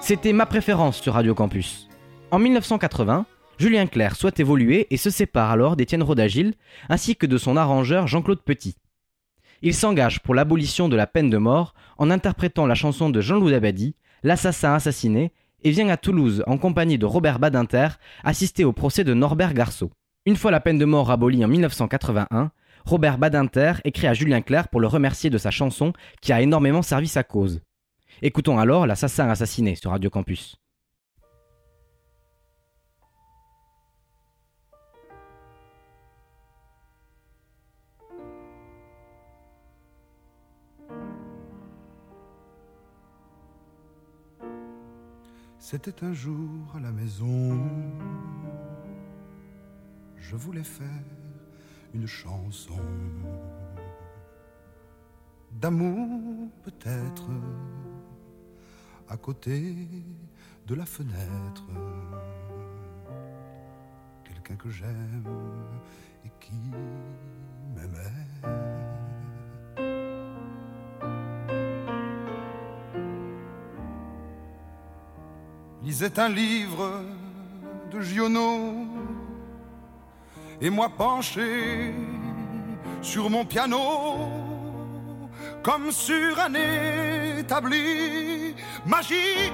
C'était 0.01 0.33
ma 0.33 0.47
préférence 0.47 0.99
sur 0.99 1.13
Radio 1.13 1.35
Campus. 1.35 1.87
En 2.31 2.39
1980, 2.39 3.27
Julien 3.59 3.85
Clerc 3.85 4.15
souhaite 4.15 4.39
évoluer 4.39 4.87
et 4.89 4.97
se 4.97 5.11
sépare 5.11 5.51
alors 5.51 5.75
d'Étienne 5.75 6.01
Rodagil 6.01 6.55
ainsi 6.89 7.15
que 7.15 7.27
de 7.27 7.37
son 7.37 7.55
arrangeur 7.55 8.07
Jean-Claude 8.07 8.41
Petit. 8.41 8.75
Il 9.61 9.75
s'engage 9.75 10.19
pour 10.21 10.33
l'abolition 10.33 10.89
de 10.89 10.95
la 10.95 11.05
peine 11.05 11.29
de 11.29 11.37
mort 11.37 11.75
en 11.99 12.09
interprétant 12.09 12.65
la 12.65 12.73
chanson 12.73 13.11
de 13.11 13.21
Jean-Loup 13.21 13.51
Dabadi, 13.51 13.95
L'assassin 14.23 14.73
assassiné, 14.73 15.33
et 15.63 15.69
vient 15.69 15.89
à 15.89 15.97
Toulouse 15.97 16.43
en 16.47 16.57
compagnie 16.57 16.97
de 16.97 17.05
Robert 17.05 17.37
Badinter 17.37 17.89
assister 18.23 18.65
au 18.65 18.73
procès 18.73 19.03
de 19.03 19.13
Norbert 19.13 19.53
Garceau. 19.53 19.91
Une 20.25 20.35
fois 20.35 20.49
la 20.49 20.61
peine 20.61 20.79
de 20.79 20.85
mort 20.85 21.11
abolie 21.11 21.45
en 21.45 21.47
1981, 21.47 22.49
Robert 22.85 23.19
Badinter 23.19 23.73
écrit 23.83 24.07
à 24.07 24.15
Julien 24.15 24.41
Clerc 24.41 24.69
pour 24.69 24.81
le 24.81 24.87
remercier 24.87 25.29
de 25.29 25.37
sa 25.37 25.51
chanson 25.51 25.93
qui 26.21 26.33
a 26.33 26.41
énormément 26.41 26.81
servi 26.81 27.07
sa 27.07 27.23
cause. 27.23 27.61
Écoutons 28.23 28.59
alors 28.59 28.85
L'assassin 28.85 29.29
assassiné 29.29 29.73
sur 29.73 29.89
Radio 29.89 30.11
Campus. 30.11 30.55
C'était 45.57 46.03
un 46.03 46.13
jour 46.13 46.75
à 46.75 46.79
la 46.79 46.91
maison, 46.91 47.57
je 50.17 50.35
voulais 50.35 50.63
faire 50.63 50.85
une 51.93 52.05
chanson. 52.05 52.77
D'amour 55.53 56.49
peut-être 56.63 57.29
à 59.11 59.17
côté 59.17 59.75
de 60.67 60.73
la 60.75 60.85
fenêtre. 60.85 61.63
Quelqu'un 64.23 64.55
que 64.55 64.69
j'aime 64.69 65.27
et 66.25 66.31
qui 66.39 66.53
m'aimait. 67.75 68.29
lisait 75.83 76.19
un 76.19 76.29
livre 76.29 77.01
de 77.91 77.99
Giono 78.01 78.85
et 80.61 80.69
moi 80.69 80.89
penché 80.89 81.91
sur 83.01 83.31
mon 83.31 83.43
piano 83.43 83.79
comme 85.63 85.91
sur 85.91 86.39
un 86.39 86.53
établi 87.39 88.40
magique 88.85 89.53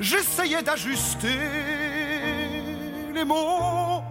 j'essayais 0.00 0.62
d'ajuster 0.62 1.38
les 3.14 3.24
mots 3.24 4.02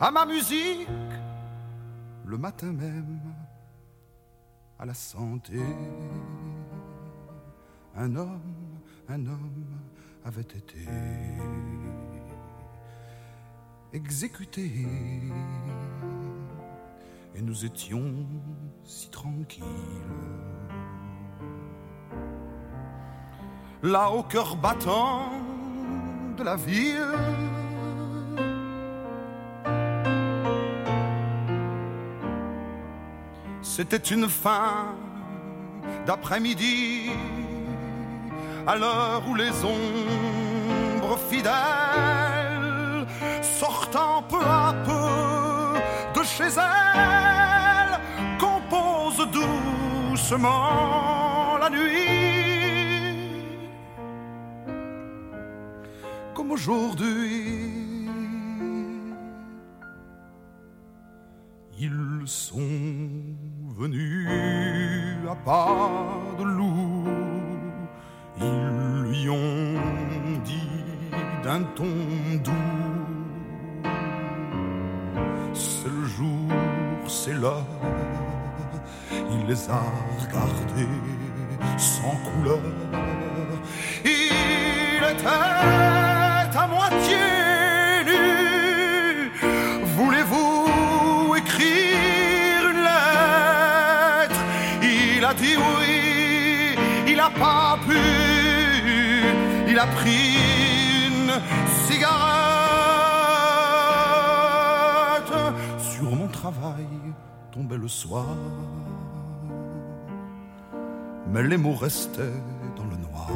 à 0.00 0.10
ma 0.10 0.26
musique 0.26 0.88
le 2.24 2.38
matin 2.38 2.72
même 2.72 3.20
à 4.78 4.84
la 4.84 4.94
santé 4.94 5.60
un 7.96 8.16
homme, 8.16 8.80
un 9.08 9.26
homme 9.26 9.64
avait 10.24 10.40
été 10.42 10.88
exécuté. 13.92 14.70
Et 17.36 17.42
nous 17.42 17.64
étions 17.64 18.26
si 18.84 19.08
tranquilles. 19.10 19.64
Là 23.82 24.10
au 24.10 24.22
cœur 24.22 24.56
battant 24.56 25.30
de 26.36 26.42
la 26.42 26.56
ville. 26.56 27.18
C'était 33.62 33.96
une 33.96 34.28
fin 34.28 34.94
d'après-midi 36.06 37.10
à 38.66 38.76
l'heure 38.76 39.22
où 39.28 39.34
les 39.34 39.52
ombres 39.64 41.18
fidèles, 41.28 41.52
sortant 43.42 44.22
peu 44.22 44.40
à 44.40 44.74
peu 44.84 46.18
de 46.18 46.24
chez 46.24 46.44
elles, 46.44 46.93
doucement 50.24 51.58
la 51.60 51.68
nuit. 51.68 52.08
Comme 56.34 56.52
aujourd'hui, 56.52 57.52
ils 61.78 62.22
sont 62.24 62.58
venus 63.76 64.28
à 65.30 65.34
pas 65.34 65.68
de 66.38 66.44
loup 66.44 67.04
ils 68.40 69.02
lui 69.04 69.28
ont 69.28 70.40
dit 70.44 71.10
d'un 71.44 71.62
ton 71.76 71.84
doux 72.42 72.52
C'est 75.52 75.88
le 75.88 76.04
jour, 76.06 76.48
c'est 77.06 77.34
l'heure. 77.34 78.13
Il 79.30 79.46
les 79.46 79.70
a 79.70 79.82
regardés 80.20 80.88
sans 81.76 82.16
couleur. 82.28 82.58
Il 84.04 85.02
était 85.12 85.26
à 85.26 86.66
moitié 86.66 87.22
nu. 88.06 89.30
Voulez-vous 89.96 91.34
écrire 91.36 92.62
une 92.70 92.82
lettre? 92.90 94.40
Il 94.82 95.24
a 95.24 95.34
dit 95.34 95.56
oui, 95.56 96.76
il 97.06 97.16
n'a 97.16 97.30
pas 97.30 97.78
pu 97.86 98.34
il 99.74 99.80
a 99.80 99.86
pris 99.86 100.36
une 101.08 101.32
cigarette. 101.84 102.14
Sur 105.78 106.04
mon 106.14 106.28
travail 106.28 106.86
tombait 107.50 107.76
le 107.76 107.88
soir, 107.88 108.26
mais 111.30 111.42
les 111.42 111.56
mots 111.56 111.74
restaient 111.74 112.40
dans 112.76 112.84
le 112.84 112.96
noir. 112.96 113.30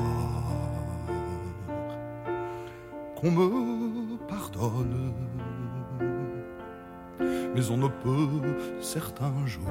Qu'on 3.16 3.30
me 3.30 4.16
pardonne, 4.28 5.12
mais 7.54 7.70
on 7.70 7.76
ne 7.76 7.88
peut 7.88 8.54
certains 8.80 9.46
jours 9.46 9.62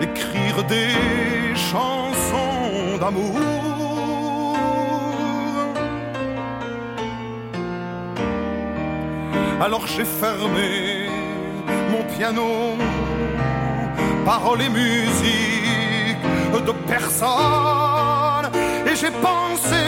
écrire 0.00 0.64
des 0.64 0.94
chansons 1.54 2.98
d'amour. 3.00 3.38
Alors 9.60 9.86
j'ai 9.86 10.04
fermé 10.04 11.08
mon 11.90 12.02
piano, 12.16 12.76
paroles 14.28 14.60
et 14.60 14.68
musique 14.68 16.22
de 16.66 16.72
personne, 16.86 18.46
et 18.86 18.94
j'ai 19.00 19.10
pensé 19.10 19.84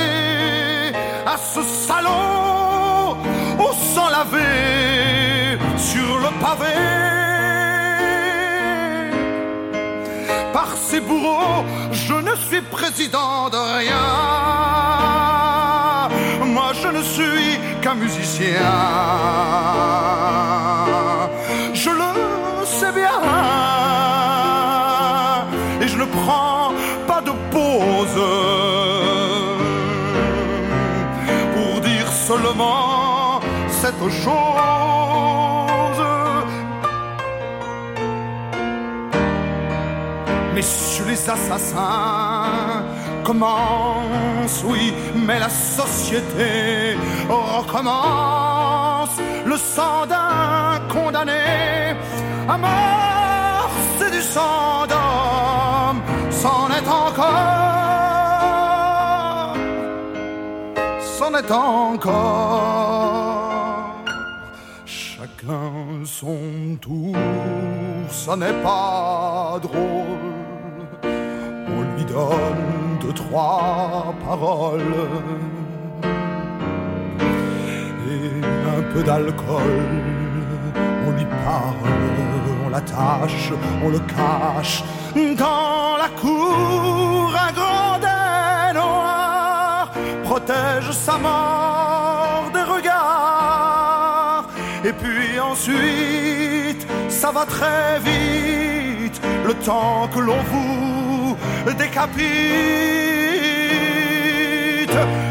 à 1.27 1.37
ce 1.37 1.63
salon 1.63 3.17
au 3.59 3.71
sang 3.95 4.09
lavé 4.09 5.59
sur 5.77 6.13
le 6.25 6.31
pavé. 6.45 6.77
par 10.55 10.71
ces 10.89 11.01
bourreaux, 11.01 11.65
je 11.93 12.15
ne 12.29 12.35
suis 12.47 12.63
président 12.63 13.51
de 13.55 13.61
rien. 13.81 14.09
Moi, 16.55 16.71
je 16.83 16.89
ne 16.97 17.03
suis 17.03 17.51
qu'un 17.83 17.95
musicien. 17.95 18.71
Pas 27.11 27.23
de 27.31 27.35
pause 27.55 28.21
pour 31.55 31.75
dire 31.91 32.09
seulement 32.29 33.41
cette 33.81 34.05
chose. 34.25 36.03
Messieurs 40.55 41.09
les 41.13 41.23
assassins 41.37 42.85
commence, 43.25 44.57
oui, 44.71 44.93
mais 45.27 45.39
la 45.47 45.49
société 45.49 46.51
recommence. 47.29 49.15
Le 49.51 49.57
sang 49.57 50.07
d'un 50.07 50.81
condamné 50.95 51.45
à 52.55 52.57
mort 52.67 53.71
et 54.07 54.11
du 54.17 54.23
sang 54.35 54.87
d'homme, 54.91 56.01
c'en 56.43 56.69
est 56.71 56.89
encore, 56.89 57.27
c'en 61.19 61.35
est 61.35 61.51
encore. 61.51 62.21
Chacun 64.87 66.05
son 66.05 66.77
tour, 66.81 67.15
ça 68.09 68.37
n'est 68.37 68.59
pas 68.63 69.59
drôle. 69.61 70.31
On 71.75 71.81
lui 71.95 72.05
donne 72.07 72.99
deux, 73.03 73.13
trois 73.13 74.15
paroles 74.27 74.95
et 78.11 78.31
un 78.79 78.83
peu 78.93 79.03
d'alcool. 79.03 79.83
On 81.07 81.11
lui 81.11 81.27
parle, 81.45 81.93
on 82.65 82.69
l'attache, 82.71 83.53
on 83.85 83.89
le 83.91 84.01
cache. 84.15 84.83
Dans 85.37 85.80
la 86.03 86.09
cour, 86.21 87.31
un 87.47 87.53
grandet 87.61 88.73
noir 88.75 89.91
protège 90.25 90.91
sa 91.07 91.17
mort 91.19 92.45
des 92.55 92.67
regards. 92.75 94.47
Et 94.89 94.95
puis 95.01 95.31
ensuite, 95.39 96.83
ça 97.21 97.31
va 97.37 97.45
très 97.45 97.99
vite, 98.11 99.21
le 99.49 99.55
temps 99.69 100.09
que 100.13 100.21
l'on 100.21 100.43
vous 100.53 101.37
décapite. 101.83 102.21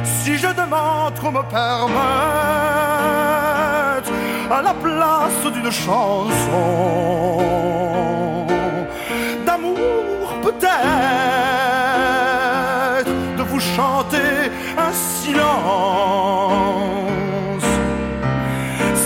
Si 0.04 0.32
je 0.44 0.50
demande 0.62 1.16
qu'on 1.20 1.34
me 1.40 1.44
permette 1.60 2.00
à 4.58 4.62
la 4.70 4.74
place 4.86 5.44
d'une 5.56 5.72
chanson 5.72 7.10
un 14.78 14.94
silence. 14.94 15.40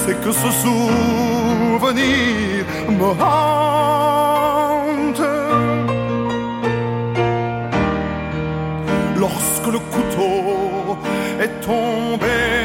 C'est 0.06 0.20
que 0.24 0.32
ce 0.32 0.52
souvenir 0.64 2.66
me 2.90 3.12
hante. 3.22 5.22
Lorsque 9.18 9.68
le 9.68 9.80
couteau 9.80 10.98
est 11.40 11.62
tombé 11.62 12.64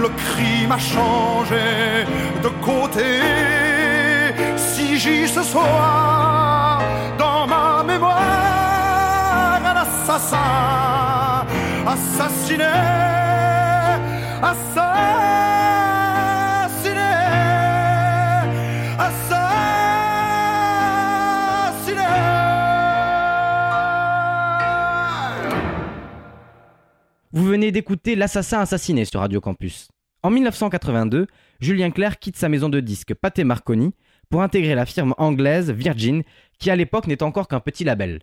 le 0.00 0.08
crime 0.08 0.72
a 0.72 0.78
changé 0.78 2.06
de 2.42 2.48
côté. 2.64 3.20
Si 4.56 4.98
j'y 4.98 5.26
ce 5.26 5.42
soir 5.42 6.80
assassin 10.10 11.46
assassiné 11.86 12.64
assassiné 14.42 14.88
assassiné 18.98 19.68
Vous 27.32 27.44
venez 27.44 27.70
d'écouter 27.70 28.16
L'assassin 28.16 28.60
assassiné 28.60 29.04
sur 29.04 29.20
Radio 29.20 29.42
Campus. 29.42 29.88
En 30.22 30.30
1982, 30.30 31.26
Julien 31.60 31.90
Clerc 31.90 32.18
quitte 32.18 32.36
sa 32.36 32.48
maison 32.48 32.70
de 32.70 32.80
disques 32.80 33.12
Pathé 33.12 33.44
Marconi 33.44 33.92
pour 34.30 34.40
intégrer 34.42 34.74
la 34.74 34.86
firme 34.86 35.14
anglaise 35.18 35.70
Virgin, 35.70 36.22
qui 36.58 36.70
à 36.70 36.76
l'époque 36.76 37.08
n'est 37.08 37.22
encore 37.22 37.46
qu'un 37.46 37.60
petit 37.60 37.84
label. 37.84 38.20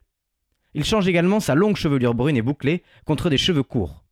Il 0.77 0.83
change 0.83 1.07
également 1.07 1.39
sa 1.39 1.55
longue 1.55 1.77
chevelure 1.77 2.13
brune 2.13 2.35
et 2.35 2.41
bouclée 2.41 2.83
contre 3.05 3.29
des 3.29 3.37
cheveux 3.37 3.63
courts. 3.63 4.03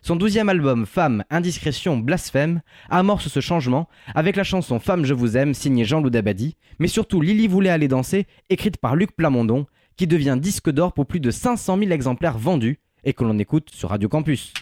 Son 0.00 0.16
douzième 0.16 0.48
album 0.48 0.86
Femme, 0.86 1.22
Indiscrétion, 1.28 1.98
Blasphème 1.98 2.62
amorce 2.88 3.28
ce 3.28 3.40
changement 3.40 3.90
avec 4.14 4.34
la 4.34 4.42
chanson 4.42 4.80
Femme, 4.80 5.04
je 5.04 5.12
vous 5.12 5.36
aime 5.36 5.52
signée 5.52 5.84
Jean-Loup 5.84 6.08
Dabadi, 6.08 6.56
mais 6.78 6.88
surtout 6.88 7.20
Lily 7.20 7.46
voulait 7.46 7.68
aller 7.68 7.88
danser, 7.88 8.26
écrite 8.48 8.78
par 8.78 8.96
Luc 8.96 9.14
Plamondon, 9.14 9.66
qui 9.98 10.06
devient 10.06 10.38
disque 10.40 10.70
d'or 10.70 10.94
pour 10.94 11.04
plus 11.04 11.20
de 11.20 11.30
500 11.30 11.76
000 11.78 11.90
exemplaires 11.90 12.38
vendus 12.38 12.80
et 13.04 13.12
que 13.12 13.24
l'on 13.24 13.38
écoute 13.38 13.68
sur 13.70 13.90
Radio 13.90 14.08
Campus. 14.08 14.54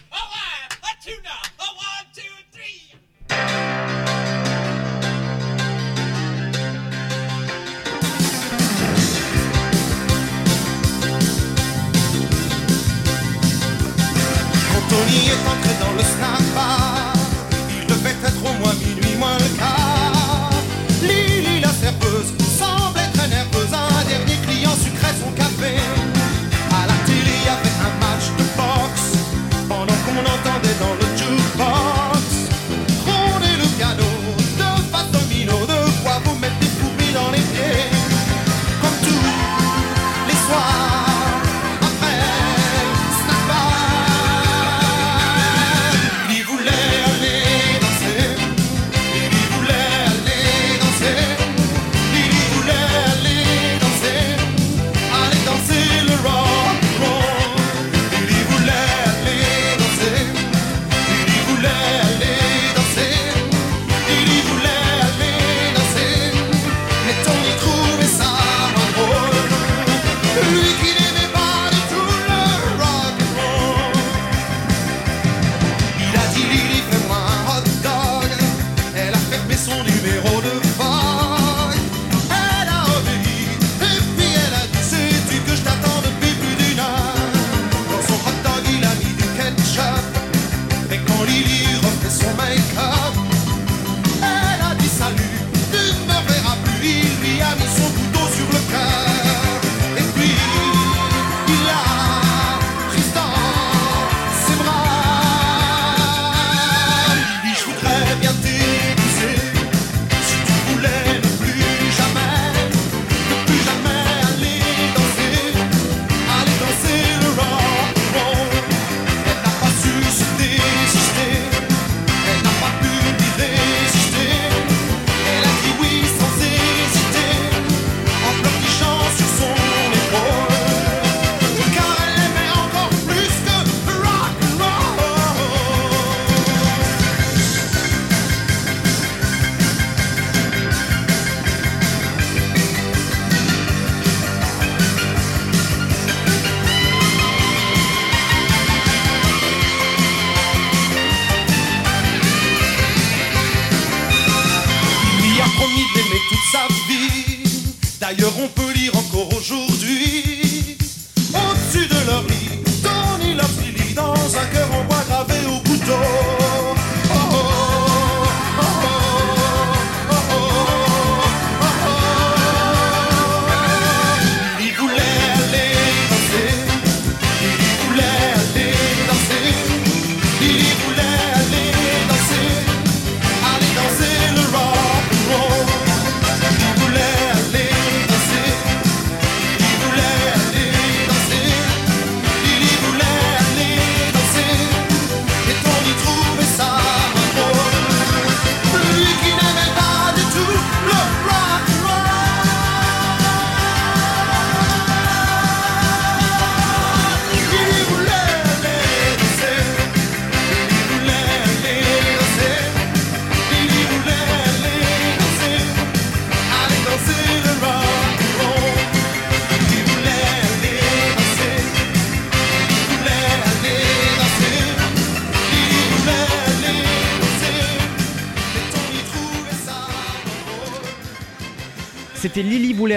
Tony 14.97 15.27
est 15.29 15.45
entré 15.47 15.73
dans 15.79 15.93
le 15.93 16.01
snack 16.01 16.41
bar, 16.55 16.76
numéro 80.17 80.41
de 80.41 80.49
vague 80.77 81.36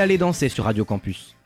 aller 0.01 0.19
danser 0.19 0.49
sur 0.49 0.65
Radio 0.65 0.85
Campus. 0.85 1.37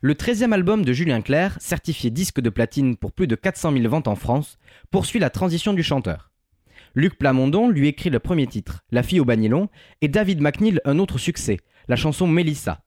Le 0.00 0.14
13e 0.14 0.52
album 0.52 0.84
de 0.84 0.92
Julien 0.94 1.20
Clerc, 1.20 1.58
certifié 1.60 2.10
disque 2.10 2.40
de 2.40 2.48
platine 2.48 2.96
pour 2.96 3.12
plus 3.12 3.26
de 3.26 3.34
400 3.34 3.72
000 3.72 3.88
ventes 3.88 4.08
en 4.08 4.16
France, 4.16 4.58
poursuit 4.90 5.20
la 5.20 5.28
transition 5.28 5.74
du 5.74 5.82
chanteur. 5.82 6.30
Luc 6.94 7.18
Plamondon 7.18 7.68
lui 7.68 7.86
écrit 7.86 8.08
le 8.08 8.18
premier 8.18 8.46
titre, 8.46 8.82
La 8.90 9.02
fille 9.02 9.20
au 9.20 9.26
bagnilon, 9.26 9.68
et 10.00 10.08
David 10.08 10.40
McNeil 10.40 10.80
un 10.86 10.98
autre 10.98 11.18
succès, 11.18 11.58
la 11.86 11.96
chanson 11.96 12.26
Mélissa. 12.26 12.82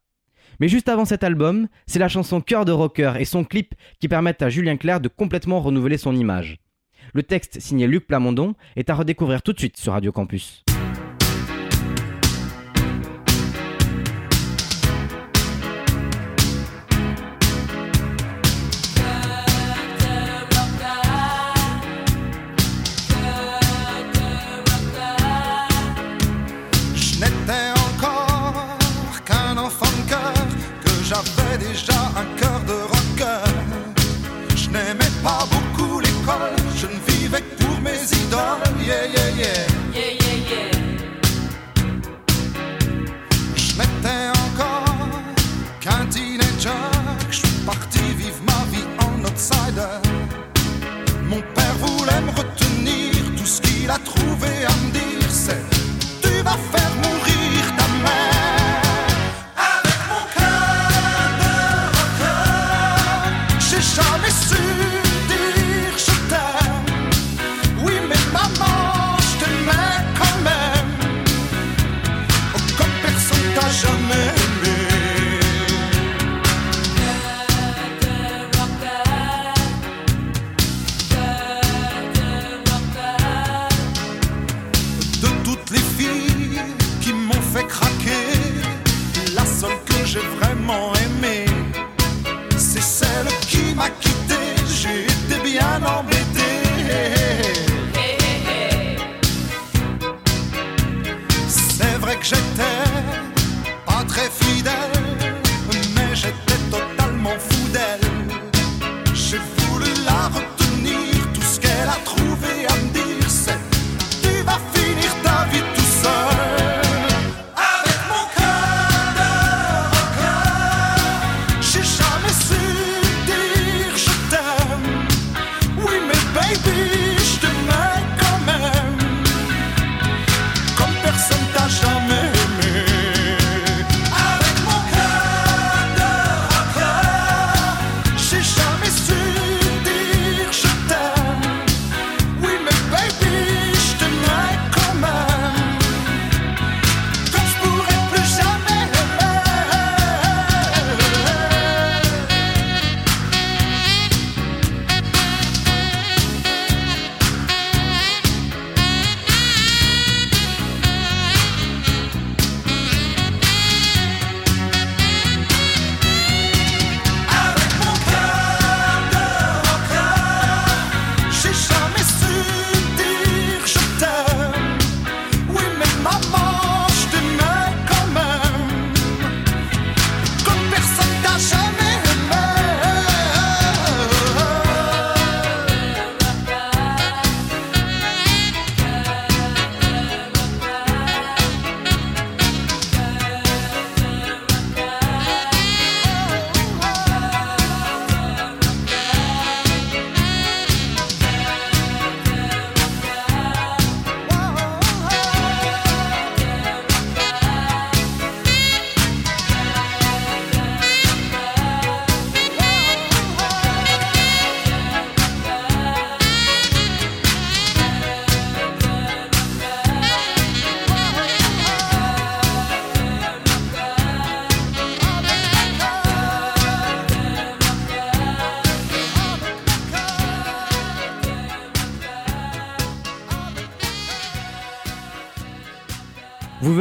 Mais 0.60 0.68
juste 0.68 0.90
avant 0.90 1.06
cet 1.06 1.24
album, 1.24 1.68
c'est 1.86 2.00
la 2.00 2.10
chanson 2.10 2.42
Cœur 2.42 2.66
de 2.66 2.72
Rocker 2.72 3.14
et 3.20 3.26
son 3.26 3.44
clip 3.44 3.76
qui 4.00 4.08
permettent 4.08 4.42
à 4.42 4.50
Julien 4.50 4.78
Clerc 4.78 5.00
de 5.00 5.08
complètement 5.08 5.62
renouveler 5.62 5.98
son 5.98 6.16
image. 6.16 6.58
Le 7.14 7.22
texte 7.22 7.60
signé 7.60 7.86
Luc 7.86 8.08
Plamondon 8.08 8.56
est 8.76 8.90
à 8.90 8.96
redécouvrir 8.96 9.44
tout 9.44 9.54
de 9.54 9.60
suite 9.60 9.78
sur 9.78 9.94
Radio 9.94 10.12
Campus. 10.12 10.63
Je 43.56 43.78
m'étais 43.78 44.30
encore 44.30 45.10
quand 45.84 46.16
il 46.16 46.40
est 46.40 46.62
jeune. 46.62 46.93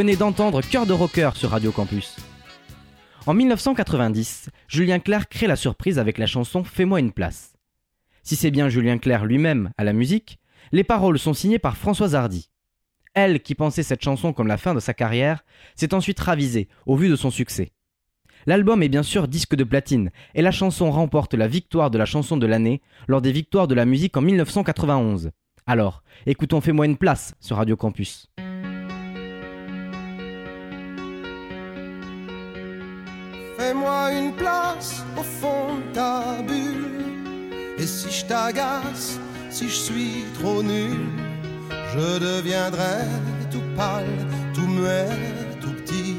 Venez 0.02 0.16
d'entendre 0.16 0.62
Cœur 0.62 0.84
de 0.84 0.92
rocker 0.92 1.30
sur 1.36 1.50
Radio 1.50 1.70
Campus. 1.70 2.16
En 3.28 3.34
1990, 3.34 4.48
Julien 4.66 4.98
Clerc 4.98 5.28
crée 5.28 5.46
la 5.46 5.54
surprise 5.54 5.96
avec 6.00 6.18
la 6.18 6.26
chanson 6.26 6.64
Fais-moi 6.64 6.98
une 6.98 7.12
place. 7.12 7.52
Si 8.24 8.34
c'est 8.34 8.50
bien 8.50 8.68
Julien 8.68 8.98
Clerc 8.98 9.24
lui-même 9.24 9.70
à 9.78 9.84
la 9.84 9.92
musique, 9.92 10.40
les 10.72 10.82
paroles 10.82 11.20
sont 11.20 11.34
signées 11.34 11.60
par 11.60 11.76
Françoise 11.76 12.16
Hardy. 12.16 12.50
Elle, 13.14 13.42
qui 13.42 13.54
pensait 13.54 13.84
cette 13.84 14.02
chanson 14.02 14.32
comme 14.32 14.48
la 14.48 14.56
fin 14.56 14.74
de 14.74 14.80
sa 14.80 14.92
carrière, 14.92 15.44
s'est 15.76 15.94
ensuite 15.94 16.18
ravisée 16.18 16.68
au 16.84 16.96
vu 16.96 17.08
de 17.08 17.14
son 17.14 17.30
succès. 17.30 17.70
L'album 18.46 18.82
est 18.82 18.88
bien 18.88 19.04
sûr 19.04 19.28
disque 19.28 19.54
de 19.54 19.62
platine 19.62 20.10
et 20.34 20.42
la 20.42 20.50
chanson 20.50 20.90
remporte 20.90 21.34
la 21.34 21.46
victoire 21.46 21.92
de 21.92 21.98
la 21.98 22.06
chanson 22.06 22.36
de 22.36 22.46
l'année 22.46 22.82
lors 23.06 23.22
des 23.22 23.30
victoires 23.30 23.68
de 23.68 23.76
la 23.76 23.84
musique 23.84 24.16
en 24.16 24.20
1991. 24.22 25.30
Alors, 25.64 26.02
écoutons 26.26 26.60
Fais-moi 26.60 26.86
une 26.86 26.96
place 26.96 27.36
sur 27.38 27.58
Radio 27.58 27.76
Campus. 27.76 28.31
Au 35.16 35.22
fond 35.22 35.76
de 35.76 35.94
ta 35.94 36.42
bulle. 36.46 37.04
Et 37.78 37.86
si 37.86 38.10
je 38.10 38.24
t'agace, 38.26 39.18
si 39.50 39.68
je 39.68 39.74
suis 39.74 40.24
trop 40.38 40.62
nul, 40.62 41.06
je 41.94 42.18
deviendrai 42.18 43.04
tout 43.50 43.62
pâle, 43.76 44.18
tout 44.54 44.66
muet, 44.66 45.08
tout 45.60 45.74
petit. 45.80 46.16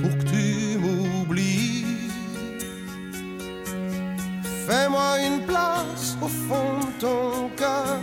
Pour 0.00 0.12
que 0.18 0.24
tu 0.24 0.78
m'oublies. 0.78 1.84
Fais-moi 4.66 5.10
une 5.28 5.40
place 5.46 6.16
au 6.22 6.28
fond 6.28 6.78
de 6.80 7.00
ton 7.00 7.50
cœur. 7.56 8.00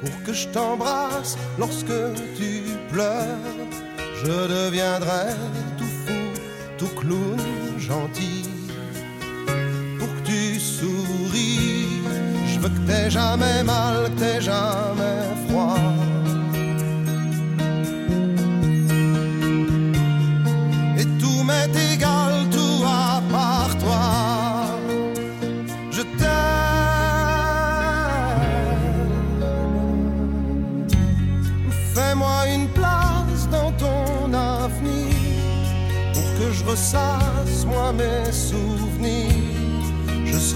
Pour 0.00 0.22
que 0.24 0.32
je 0.32 0.48
t'embrasse 0.48 1.36
lorsque 1.58 2.00
tu 2.36 2.62
pleures. 2.90 3.54
Je 4.22 4.48
deviendrai 4.48 5.34
tout 5.78 5.84
fou 5.84 6.26
tout 6.78 6.94
clown 7.00 7.45
pour 9.98 10.08
que 10.08 10.22
tu 10.24 10.58
souris. 10.58 12.02
Je 12.46 12.58
veux 12.58 12.68
que 12.68 12.86
t'aies 12.86 13.10
jamais 13.10 13.62
mal, 13.62 14.10
que 14.14 14.20
t'aies 14.20 14.40
jamais 14.40 15.22
froid. 15.48 15.76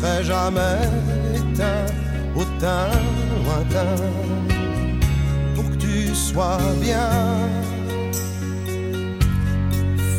Je 0.01 0.07
serai 0.07 0.25
jamais 0.25 0.89
éteint 1.35 1.85
au 2.35 2.45
teint 2.59 2.89
lointain 3.45 4.03
pour 5.55 5.65
que 5.71 5.77
tu 5.77 6.15
sois 6.15 6.59
bien. 6.81 7.11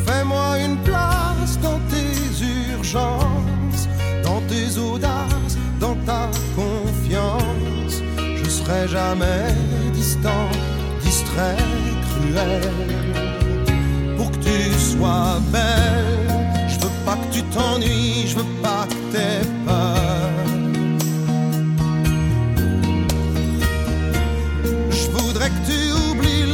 Fais-moi 0.06 0.58
une 0.60 0.76
place 0.84 1.58
dans 1.60 1.80
tes 1.90 2.76
urgences, 2.76 3.88
dans 4.22 4.40
tes 4.42 4.78
audaces, 4.78 5.58
dans 5.80 5.96
ta 6.06 6.30
confiance. 6.54 8.02
Je 8.36 8.48
serai 8.48 8.86
jamais 8.86 9.52
distant, 9.92 10.48
distrait, 11.02 11.56
cruel 12.08 12.70
pour 14.16 14.30
que 14.30 14.36
tu 14.36 14.78
sois 14.78 15.40
belle. 15.50 16.31
Que 17.12 17.34
tu 17.34 17.42
t'ennuies, 17.42 18.26
je 18.26 18.36
veux 18.36 18.62
pas 18.62 18.86
que 18.88 19.12
t'aies 19.12 19.46
peur. 19.66 20.30
Je 24.90 25.10
voudrais 25.10 25.50
que 25.50 25.66
tu 25.66 25.92
oublies 26.10 26.51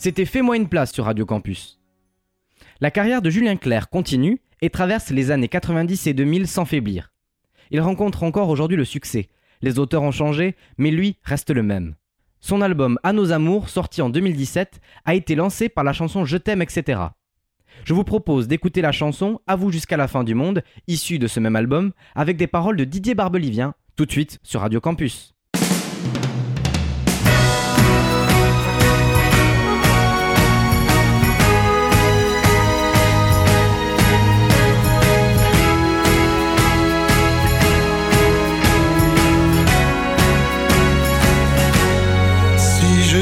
C'était 0.00 0.26
Fais-moi 0.26 0.56
une 0.56 0.68
place 0.68 0.92
sur 0.92 1.06
Radio 1.06 1.26
Campus. 1.26 1.80
La 2.80 2.92
carrière 2.92 3.20
de 3.20 3.30
Julien 3.30 3.56
Clerc 3.56 3.88
continue 3.90 4.40
et 4.62 4.70
traverse 4.70 5.10
les 5.10 5.32
années 5.32 5.48
90 5.48 6.06
et 6.06 6.14
2000 6.14 6.46
sans 6.46 6.64
faiblir. 6.64 7.12
Il 7.72 7.80
rencontre 7.80 8.22
encore 8.22 8.48
aujourd'hui 8.48 8.76
le 8.76 8.84
succès. 8.84 9.28
Les 9.60 9.80
auteurs 9.80 10.04
ont 10.04 10.12
changé, 10.12 10.54
mais 10.76 10.92
lui 10.92 11.16
reste 11.24 11.50
le 11.50 11.64
même. 11.64 11.96
Son 12.38 12.62
album 12.62 13.00
À 13.02 13.12
nos 13.12 13.32
amours, 13.32 13.68
sorti 13.68 14.00
en 14.00 14.08
2017, 14.08 14.80
a 15.04 15.16
été 15.16 15.34
lancé 15.34 15.68
par 15.68 15.82
la 15.82 15.92
chanson 15.92 16.24
Je 16.24 16.36
t'aime, 16.36 16.62
etc. 16.62 17.00
Je 17.82 17.92
vous 17.92 18.04
propose 18.04 18.46
d'écouter 18.46 18.82
la 18.82 18.92
chanson 18.92 19.40
À 19.48 19.56
vous 19.56 19.72
jusqu'à 19.72 19.96
la 19.96 20.06
fin 20.06 20.22
du 20.22 20.36
monde, 20.36 20.62
issue 20.86 21.18
de 21.18 21.26
ce 21.26 21.40
même 21.40 21.56
album, 21.56 21.90
avec 22.14 22.36
des 22.36 22.46
paroles 22.46 22.76
de 22.76 22.84
Didier 22.84 23.16
Barbelivien, 23.16 23.74
tout 23.96 24.06
de 24.06 24.12
suite 24.12 24.38
sur 24.44 24.60
Radio 24.60 24.80
Campus. 24.80 25.34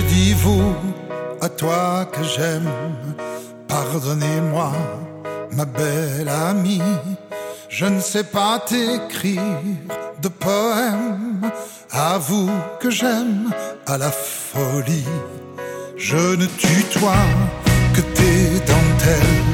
Dis 0.08 0.34
vous, 0.34 0.74
à 1.40 1.48
toi 1.48 2.06
que 2.12 2.22
j'aime, 2.22 2.70
pardonnez-moi, 3.68 4.72
ma 5.52 5.64
belle 5.64 6.28
amie. 6.28 6.82
Je 7.68 7.86
ne 7.86 8.00
sais 8.00 8.24
pas 8.24 8.58
t'écrire 8.66 9.42
de 10.22 10.28
poèmes, 10.28 11.50
avoue 11.90 12.50
que 12.80 12.90
j'aime 12.90 13.50
à 13.86 13.98
la 13.98 14.10
folie. 14.10 15.04
Je 15.96 16.36
ne 16.36 16.46
tutoie 16.46 17.26
que 17.94 18.00
tes 18.00 18.60
dentelles. 18.72 19.44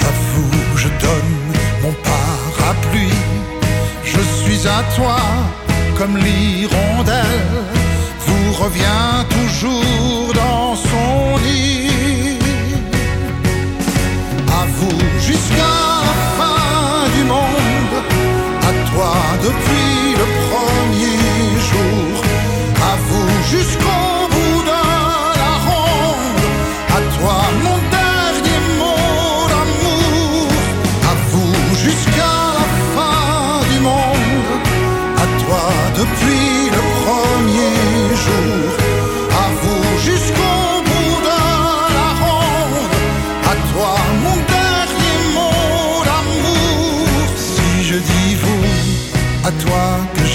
À 0.00 0.12
vous, 0.30 0.76
je 0.76 0.88
donne 0.88 1.34
mon 1.82 1.94
parapluie. 2.10 3.20
Je 4.04 4.20
suis 4.20 4.68
à 4.68 4.82
toi 4.96 5.16
comme 5.98 6.16
l'hirondelle. 6.16 7.48
Vous 8.26 8.52
revient 8.52 9.26
toujours 9.52 10.32
dans 10.34 10.74
son 10.76 11.36
lit. 11.44 12.38
À 14.48 14.64
vous 14.76 14.98
jusqu'à 15.20 15.74
la 16.06 16.14
fin 16.38 17.08
du 17.16 17.24
monde. 17.24 17.96
À 18.62 18.72
toi 18.90 19.14
depuis 19.42 20.12
le 20.20 20.26
premier 20.40 20.51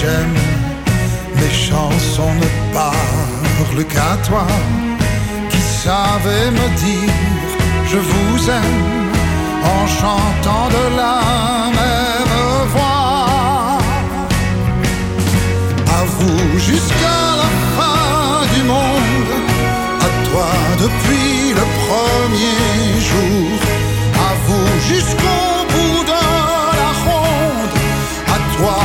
j'aime. 0.00 0.38
Mes 1.36 1.54
chansons 1.68 2.34
ne 2.42 2.48
parlent 2.72 3.86
qu'à 3.92 4.16
toi 4.28 4.46
qui 5.50 5.60
savais 5.60 6.50
me 6.58 6.66
dire 6.84 7.14
je 7.90 7.98
vous 7.98 8.50
aime 8.50 8.84
en 9.74 9.86
chantant 9.86 10.66
de 10.76 10.84
la 11.00 11.16
même 11.78 12.68
voix. 12.74 13.78
À 15.98 16.02
vous 16.16 16.58
jusqu'à 16.58 17.20
la 17.42 17.50
fin 17.76 18.46
du 18.54 18.62
monde, 18.74 19.32
à 20.06 20.10
toi 20.28 20.50
depuis 20.84 21.54
le 21.58 21.64
premier 21.86 22.60
jour, 23.10 23.48
à 24.28 24.30
vous 24.46 24.68
jusqu'au 24.90 25.44
bout 25.72 26.00
de 26.12 26.20
la 26.80 26.90
ronde, 27.04 27.76
à 28.34 28.38
toi 28.56 28.78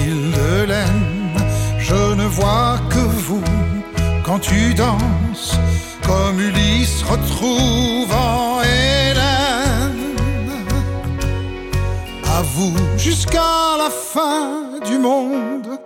de 0.00 0.64
laine. 0.64 1.36
Je 1.78 2.14
ne 2.14 2.24
vois 2.24 2.78
que 2.88 2.98
vous 2.98 3.42
quand 4.24 4.38
tu 4.38 4.74
danses, 4.74 5.58
comme 6.06 6.40
Ulysse 6.40 7.02
retrouvant 7.02 8.62
Hélène. 8.62 10.14
À 12.24 12.42
vous 12.42 12.74
jusqu'à 12.96 13.76
la 13.78 13.90
fin 13.90 14.64
du 14.86 14.98
monde, 14.98 15.78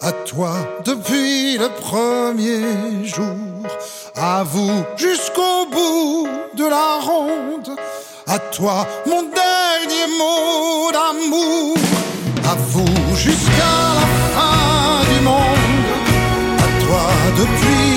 à 0.00 0.12
toi 0.12 0.52
depuis 0.84 1.58
le 1.58 1.68
premier 1.68 3.04
jour, 3.04 3.66
à 4.16 4.44
vous 4.44 4.84
jusqu'au 4.96 5.66
bout 5.72 6.28
de 6.56 6.64
la 6.64 7.00
ronde, 7.00 7.70
à 8.26 8.38
toi 8.38 8.86
mon 9.06 9.22
dernier 9.22 10.06
mot 10.18 10.92
d'amour, 10.92 11.76
à 12.44 12.54
vous 12.54 13.07
jusqu'à 13.18 13.74
la 13.98 14.06
fin 14.34 15.02
du 15.12 15.20
monde, 15.24 15.90
à 16.58 16.84
toi 16.84 17.06
depuis 17.36 17.87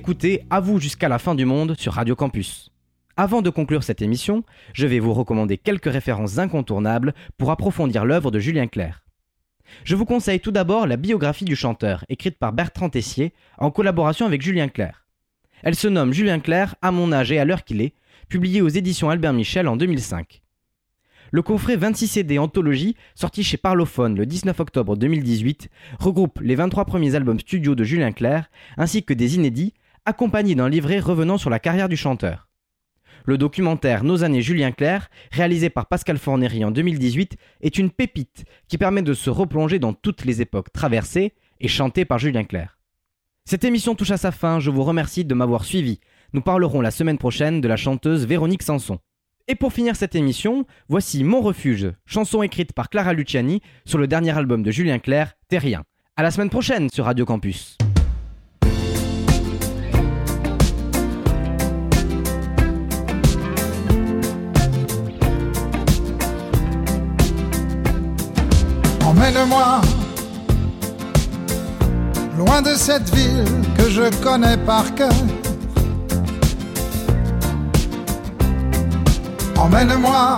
D'écouter 0.00 0.46
À 0.48 0.60
vous 0.60 0.80
jusqu'à 0.80 1.10
la 1.10 1.18
fin 1.18 1.34
du 1.34 1.44
monde 1.44 1.74
sur 1.78 1.92
Radio 1.92 2.16
Campus. 2.16 2.70
Avant 3.18 3.42
de 3.42 3.50
conclure 3.50 3.84
cette 3.84 4.00
émission, 4.00 4.44
je 4.72 4.86
vais 4.86 4.98
vous 4.98 5.12
recommander 5.12 5.58
quelques 5.58 5.92
références 5.92 6.38
incontournables 6.38 7.12
pour 7.36 7.50
approfondir 7.50 8.06
l'œuvre 8.06 8.30
de 8.30 8.38
Julien 8.38 8.66
Clerc. 8.66 9.04
Je 9.84 9.94
vous 9.94 10.06
conseille 10.06 10.40
tout 10.40 10.52
d'abord 10.52 10.86
la 10.86 10.96
biographie 10.96 11.44
du 11.44 11.54
chanteur, 11.54 12.06
écrite 12.08 12.38
par 12.38 12.54
Bertrand 12.54 12.88
Tessier 12.88 13.34
en 13.58 13.70
collaboration 13.70 14.24
avec 14.24 14.40
Julien 14.40 14.68
Clerc. 14.68 15.06
Elle 15.62 15.74
se 15.74 15.86
nomme 15.86 16.14
Julien 16.14 16.40
Clerc, 16.40 16.76
à 16.80 16.92
mon 16.92 17.12
âge 17.12 17.30
et 17.30 17.38
à 17.38 17.44
l'heure 17.44 17.64
qu'il 17.64 17.82
est, 17.82 17.92
publiée 18.30 18.62
aux 18.62 18.68
éditions 18.68 19.10
Albert 19.10 19.34
Michel 19.34 19.68
en 19.68 19.76
2005. 19.76 20.40
Le 21.30 21.42
coffret 21.42 21.76
26 21.76 22.08
CD 22.08 22.38
Anthologie, 22.38 22.96
sorti 23.14 23.44
chez 23.44 23.58
Parlophone 23.58 24.16
le 24.16 24.24
19 24.24 24.58
octobre 24.60 24.96
2018, 24.96 25.68
regroupe 25.98 26.40
les 26.40 26.54
23 26.54 26.86
premiers 26.86 27.16
albums 27.16 27.38
studio 27.38 27.74
de 27.74 27.84
Julien 27.84 28.12
Clerc, 28.12 28.50
ainsi 28.78 29.04
que 29.04 29.12
des 29.12 29.36
inédits, 29.36 29.74
accompagnés 30.10 30.54
d'un 30.54 30.68
livret 30.68 30.98
revenant 30.98 31.38
sur 31.38 31.50
la 31.50 31.58
carrière 31.58 31.88
du 31.88 31.96
chanteur. 31.96 32.48
Le 33.24 33.38
documentaire 33.38 34.02
Nos 34.02 34.24
années 34.24 34.42
Julien 34.42 34.72
Clerc, 34.72 35.08
réalisé 35.30 35.70
par 35.70 35.86
Pascal 35.86 36.18
Fornery 36.18 36.64
en 36.64 36.70
2018, 36.70 37.36
est 37.60 37.78
une 37.78 37.90
pépite 37.90 38.44
qui 38.68 38.76
permet 38.76 39.02
de 39.02 39.14
se 39.14 39.30
replonger 39.30 39.78
dans 39.78 39.92
toutes 39.92 40.24
les 40.24 40.42
époques 40.42 40.72
traversées 40.72 41.34
et 41.60 41.68
chantées 41.68 42.04
par 42.04 42.18
Julien 42.18 42.44
Clerc. 42.44 42.78
Cette 43.44 43.64
émission 43.64 43.94
touche 43.94 44.10
à 44.10 44.16
sa 44.16 44.32
fin, 44.32 44.58
je 44.58 44.70
vous 44.70 44.82
remercie 44.82 45.24
de 45.24 45.34
m'avoir 45.34 45.64
suivi. 45.64 46.00
Nous 46.32 46.40
parlerons 46.40 46.80
la 46.80 46.90
semaine 46.90 47.18
prochaine 47.18 47.60
de 47.60 47.68
la 47.68 47.76
chanteuse 47.76 48.26
Véronique 48.26 48.62
Sanson. 48.62 48.98
Et 49.48 49.54
pour 49.54 49.72
finir 49.72 49.96
cette 49.96 50.14
émission, 50.14 50.66
voici 50.88 51.22
Mon 51.22 51.40
Refuge, 51.40 51.92
chanson 52.06 52.42
écrite 52.42 52.72
par 52.72 52.90
Clara 52.90 53.12
Luciani 53.12 53.62
sur 53.84 53.98
le 53.98 54.06
dernier 54.06 54.36
album 54.36 54.62
de 54.62 54.70
Julien 54.70 54.98
Clerc, 54.98 55.36
Terrien. 55.48 55.82
À 56.16 56.22
la 56.22 56.30
semaine 56.30 56.50
prochaine 56.50 56.90
sur 56.90 57.04
Radio 57.04 57.24
Campus. 57.24 57.78
Emmène-moi 69.20 69.82
loin 72.38 72.62
de 72.62 72.74
cette 72.74 73.14
ville 73.14 73.44
que 73.76 73.90
je 73.90 74.08
connais 74.22 74.56
par 74.56 74.94
cœur. 74.94 75.12
Emmène-moi 79.58 80.36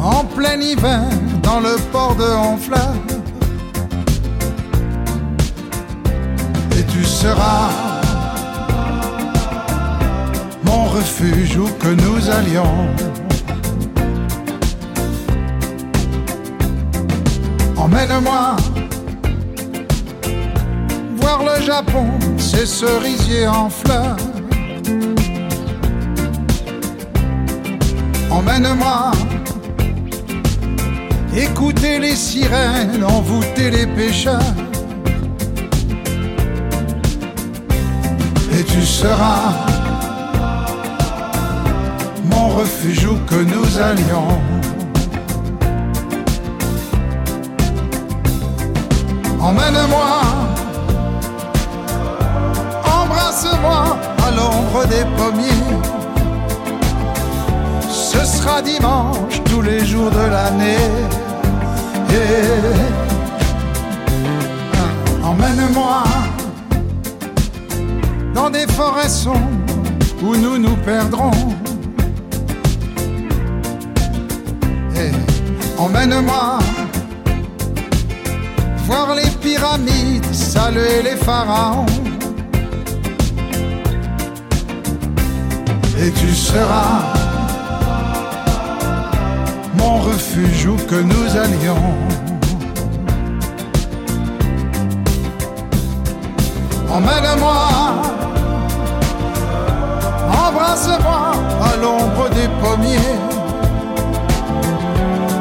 en 0.00 0.24
plein 0.24 0.60
hiver 0.60 1.02
dans 1.42 1.58
le 1.58 1.74
port 1.90 2.14
de 2.14 2.22
Honfleur. 2.22 2.94
Et 6.78 6.84
tu 6.84 7.04
seras 7.04 7.70
mon 10.62 10.84
refuge 10.84 11.56
où 11.56 11.66
que 11.80 11.88
nous 11.88 12.30
allions. 12.30 13.19
Emmène-moi 17.80 18.56
voir 21.16 21.42
le 21.42 21.64
Japon, 21.64 22.06
ces 22.36 22.66
cerisiers 22.66 23.46
en 23.46 23.70
fleurs. 23.70 24.18
Emmène-moi 28.30 29.12
écouter 31.34 31.98
les 31.98 32.16
sirènes, 32.16 33.02
envoûter 33.02 33.70
les 33.70 33.86
pêcheurs. 33.86 34.54
Et 38.58 38.62
tu 38.62 38.82
seras 38.82 39.54
mon 42.26 42.48
refuge 42.48 43.06
où 43.06 43.16
que 43.26 43.36
nous 43.36 43.78
allions. 43.78 44.59
Emmène-moi, 49.40 50.20
embrasse-moi 52.84 53.96
à 54.26 54.30
l'ombre 54.30 54.84
des 54.86 55.04
pommiers. 55.16 55.78
Ce 57.88 58.24
sera 58.24 58.60
dimanche 58.62 59.42
tous 59.50 59.62
les 59.62 59.84
jours 59.84 60.10
de 60.10 60.24
l'année. 60.30 60.76
Et- 62.12 62.80
Emmène-moi 65.24 66.02
dans 68.34 68.50
des 68.50 68.66
forêts 68.66 69.08
sombres 69.08 69.38
où 70.22 70.36
nous 70.36 70.58
nous 70.58 70.76
perdrons. 70.84 71.30
Et 74.96 75.12
emmène-moi 75.78 76.58
voir 78.90 79.14
les 79.14 79.30
pyramides, 79.44 80.34
saluer 80.34 81.02
les 81.04 81.16
pharaons. 81.16 81.86
Et 86.02 86.10
tu 86.20 86.30
seras 86.34 86.94
mon 89.78 89.98
refuge 89.98 90.66
où 90.66 90.76
que 90.90 91.00
nous 91.12 91.28
allions. 91.44 91.90
Emmène-moi, 96.96 97.62
embrasse-moi 100.44 101.22
à 101.68 101.76
l'ombre 101.82 102.24
des 102.38 102.48
pommiers. 102.62 103.18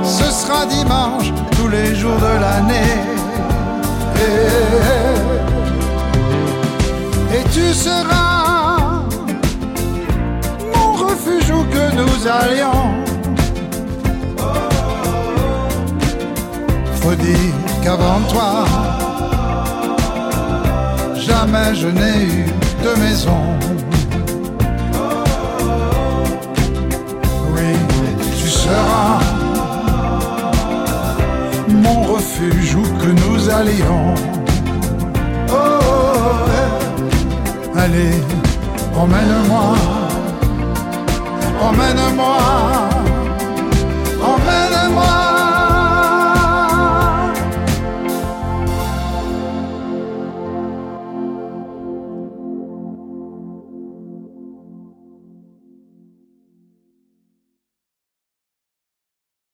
Ce 0.03 0.27
sera 0.39 0.65
dimanche 0.67 1.31
tous 1.55 1.69
les 1.69 1.95
jours 1.95 2.19
de 2.27 2.33
l'année. 2.43 3.18
Et, 7.35 7.43
tu 7.51 7.73
seras 7.73 9.03
mon 10.75 10.93
refuge 10.93 11.49
où 11.51 11.63
que 11.73 11.85
nous 11.95 12.27
allions. 12.27 12.85
Faut 17.01 17.15
dire 17.15 17.53
qu'avant 17.83 18.21
toi, 18.29 18.65
jamais 21.15 21.73
je 21.75 21.87
n'ai 21.87 22.25
eu 22.25 22.45
de 22.83 22.91
maison. 23.01 23.41
Oui, 27.53 27.71
tu 28.39 28.47
seras 28.47 29.18
refuge 32.39 32.75
où 32.75 32.83
que 32.83 33.07
nous 33.07 33.49
allions. 33.49 34.15
Oh, 35.51 35.79
eh, 37.75 37.79
allez, 37.79 38.13
emmène-moi, 38.95 39.75
emmène-moi 41.61 42.88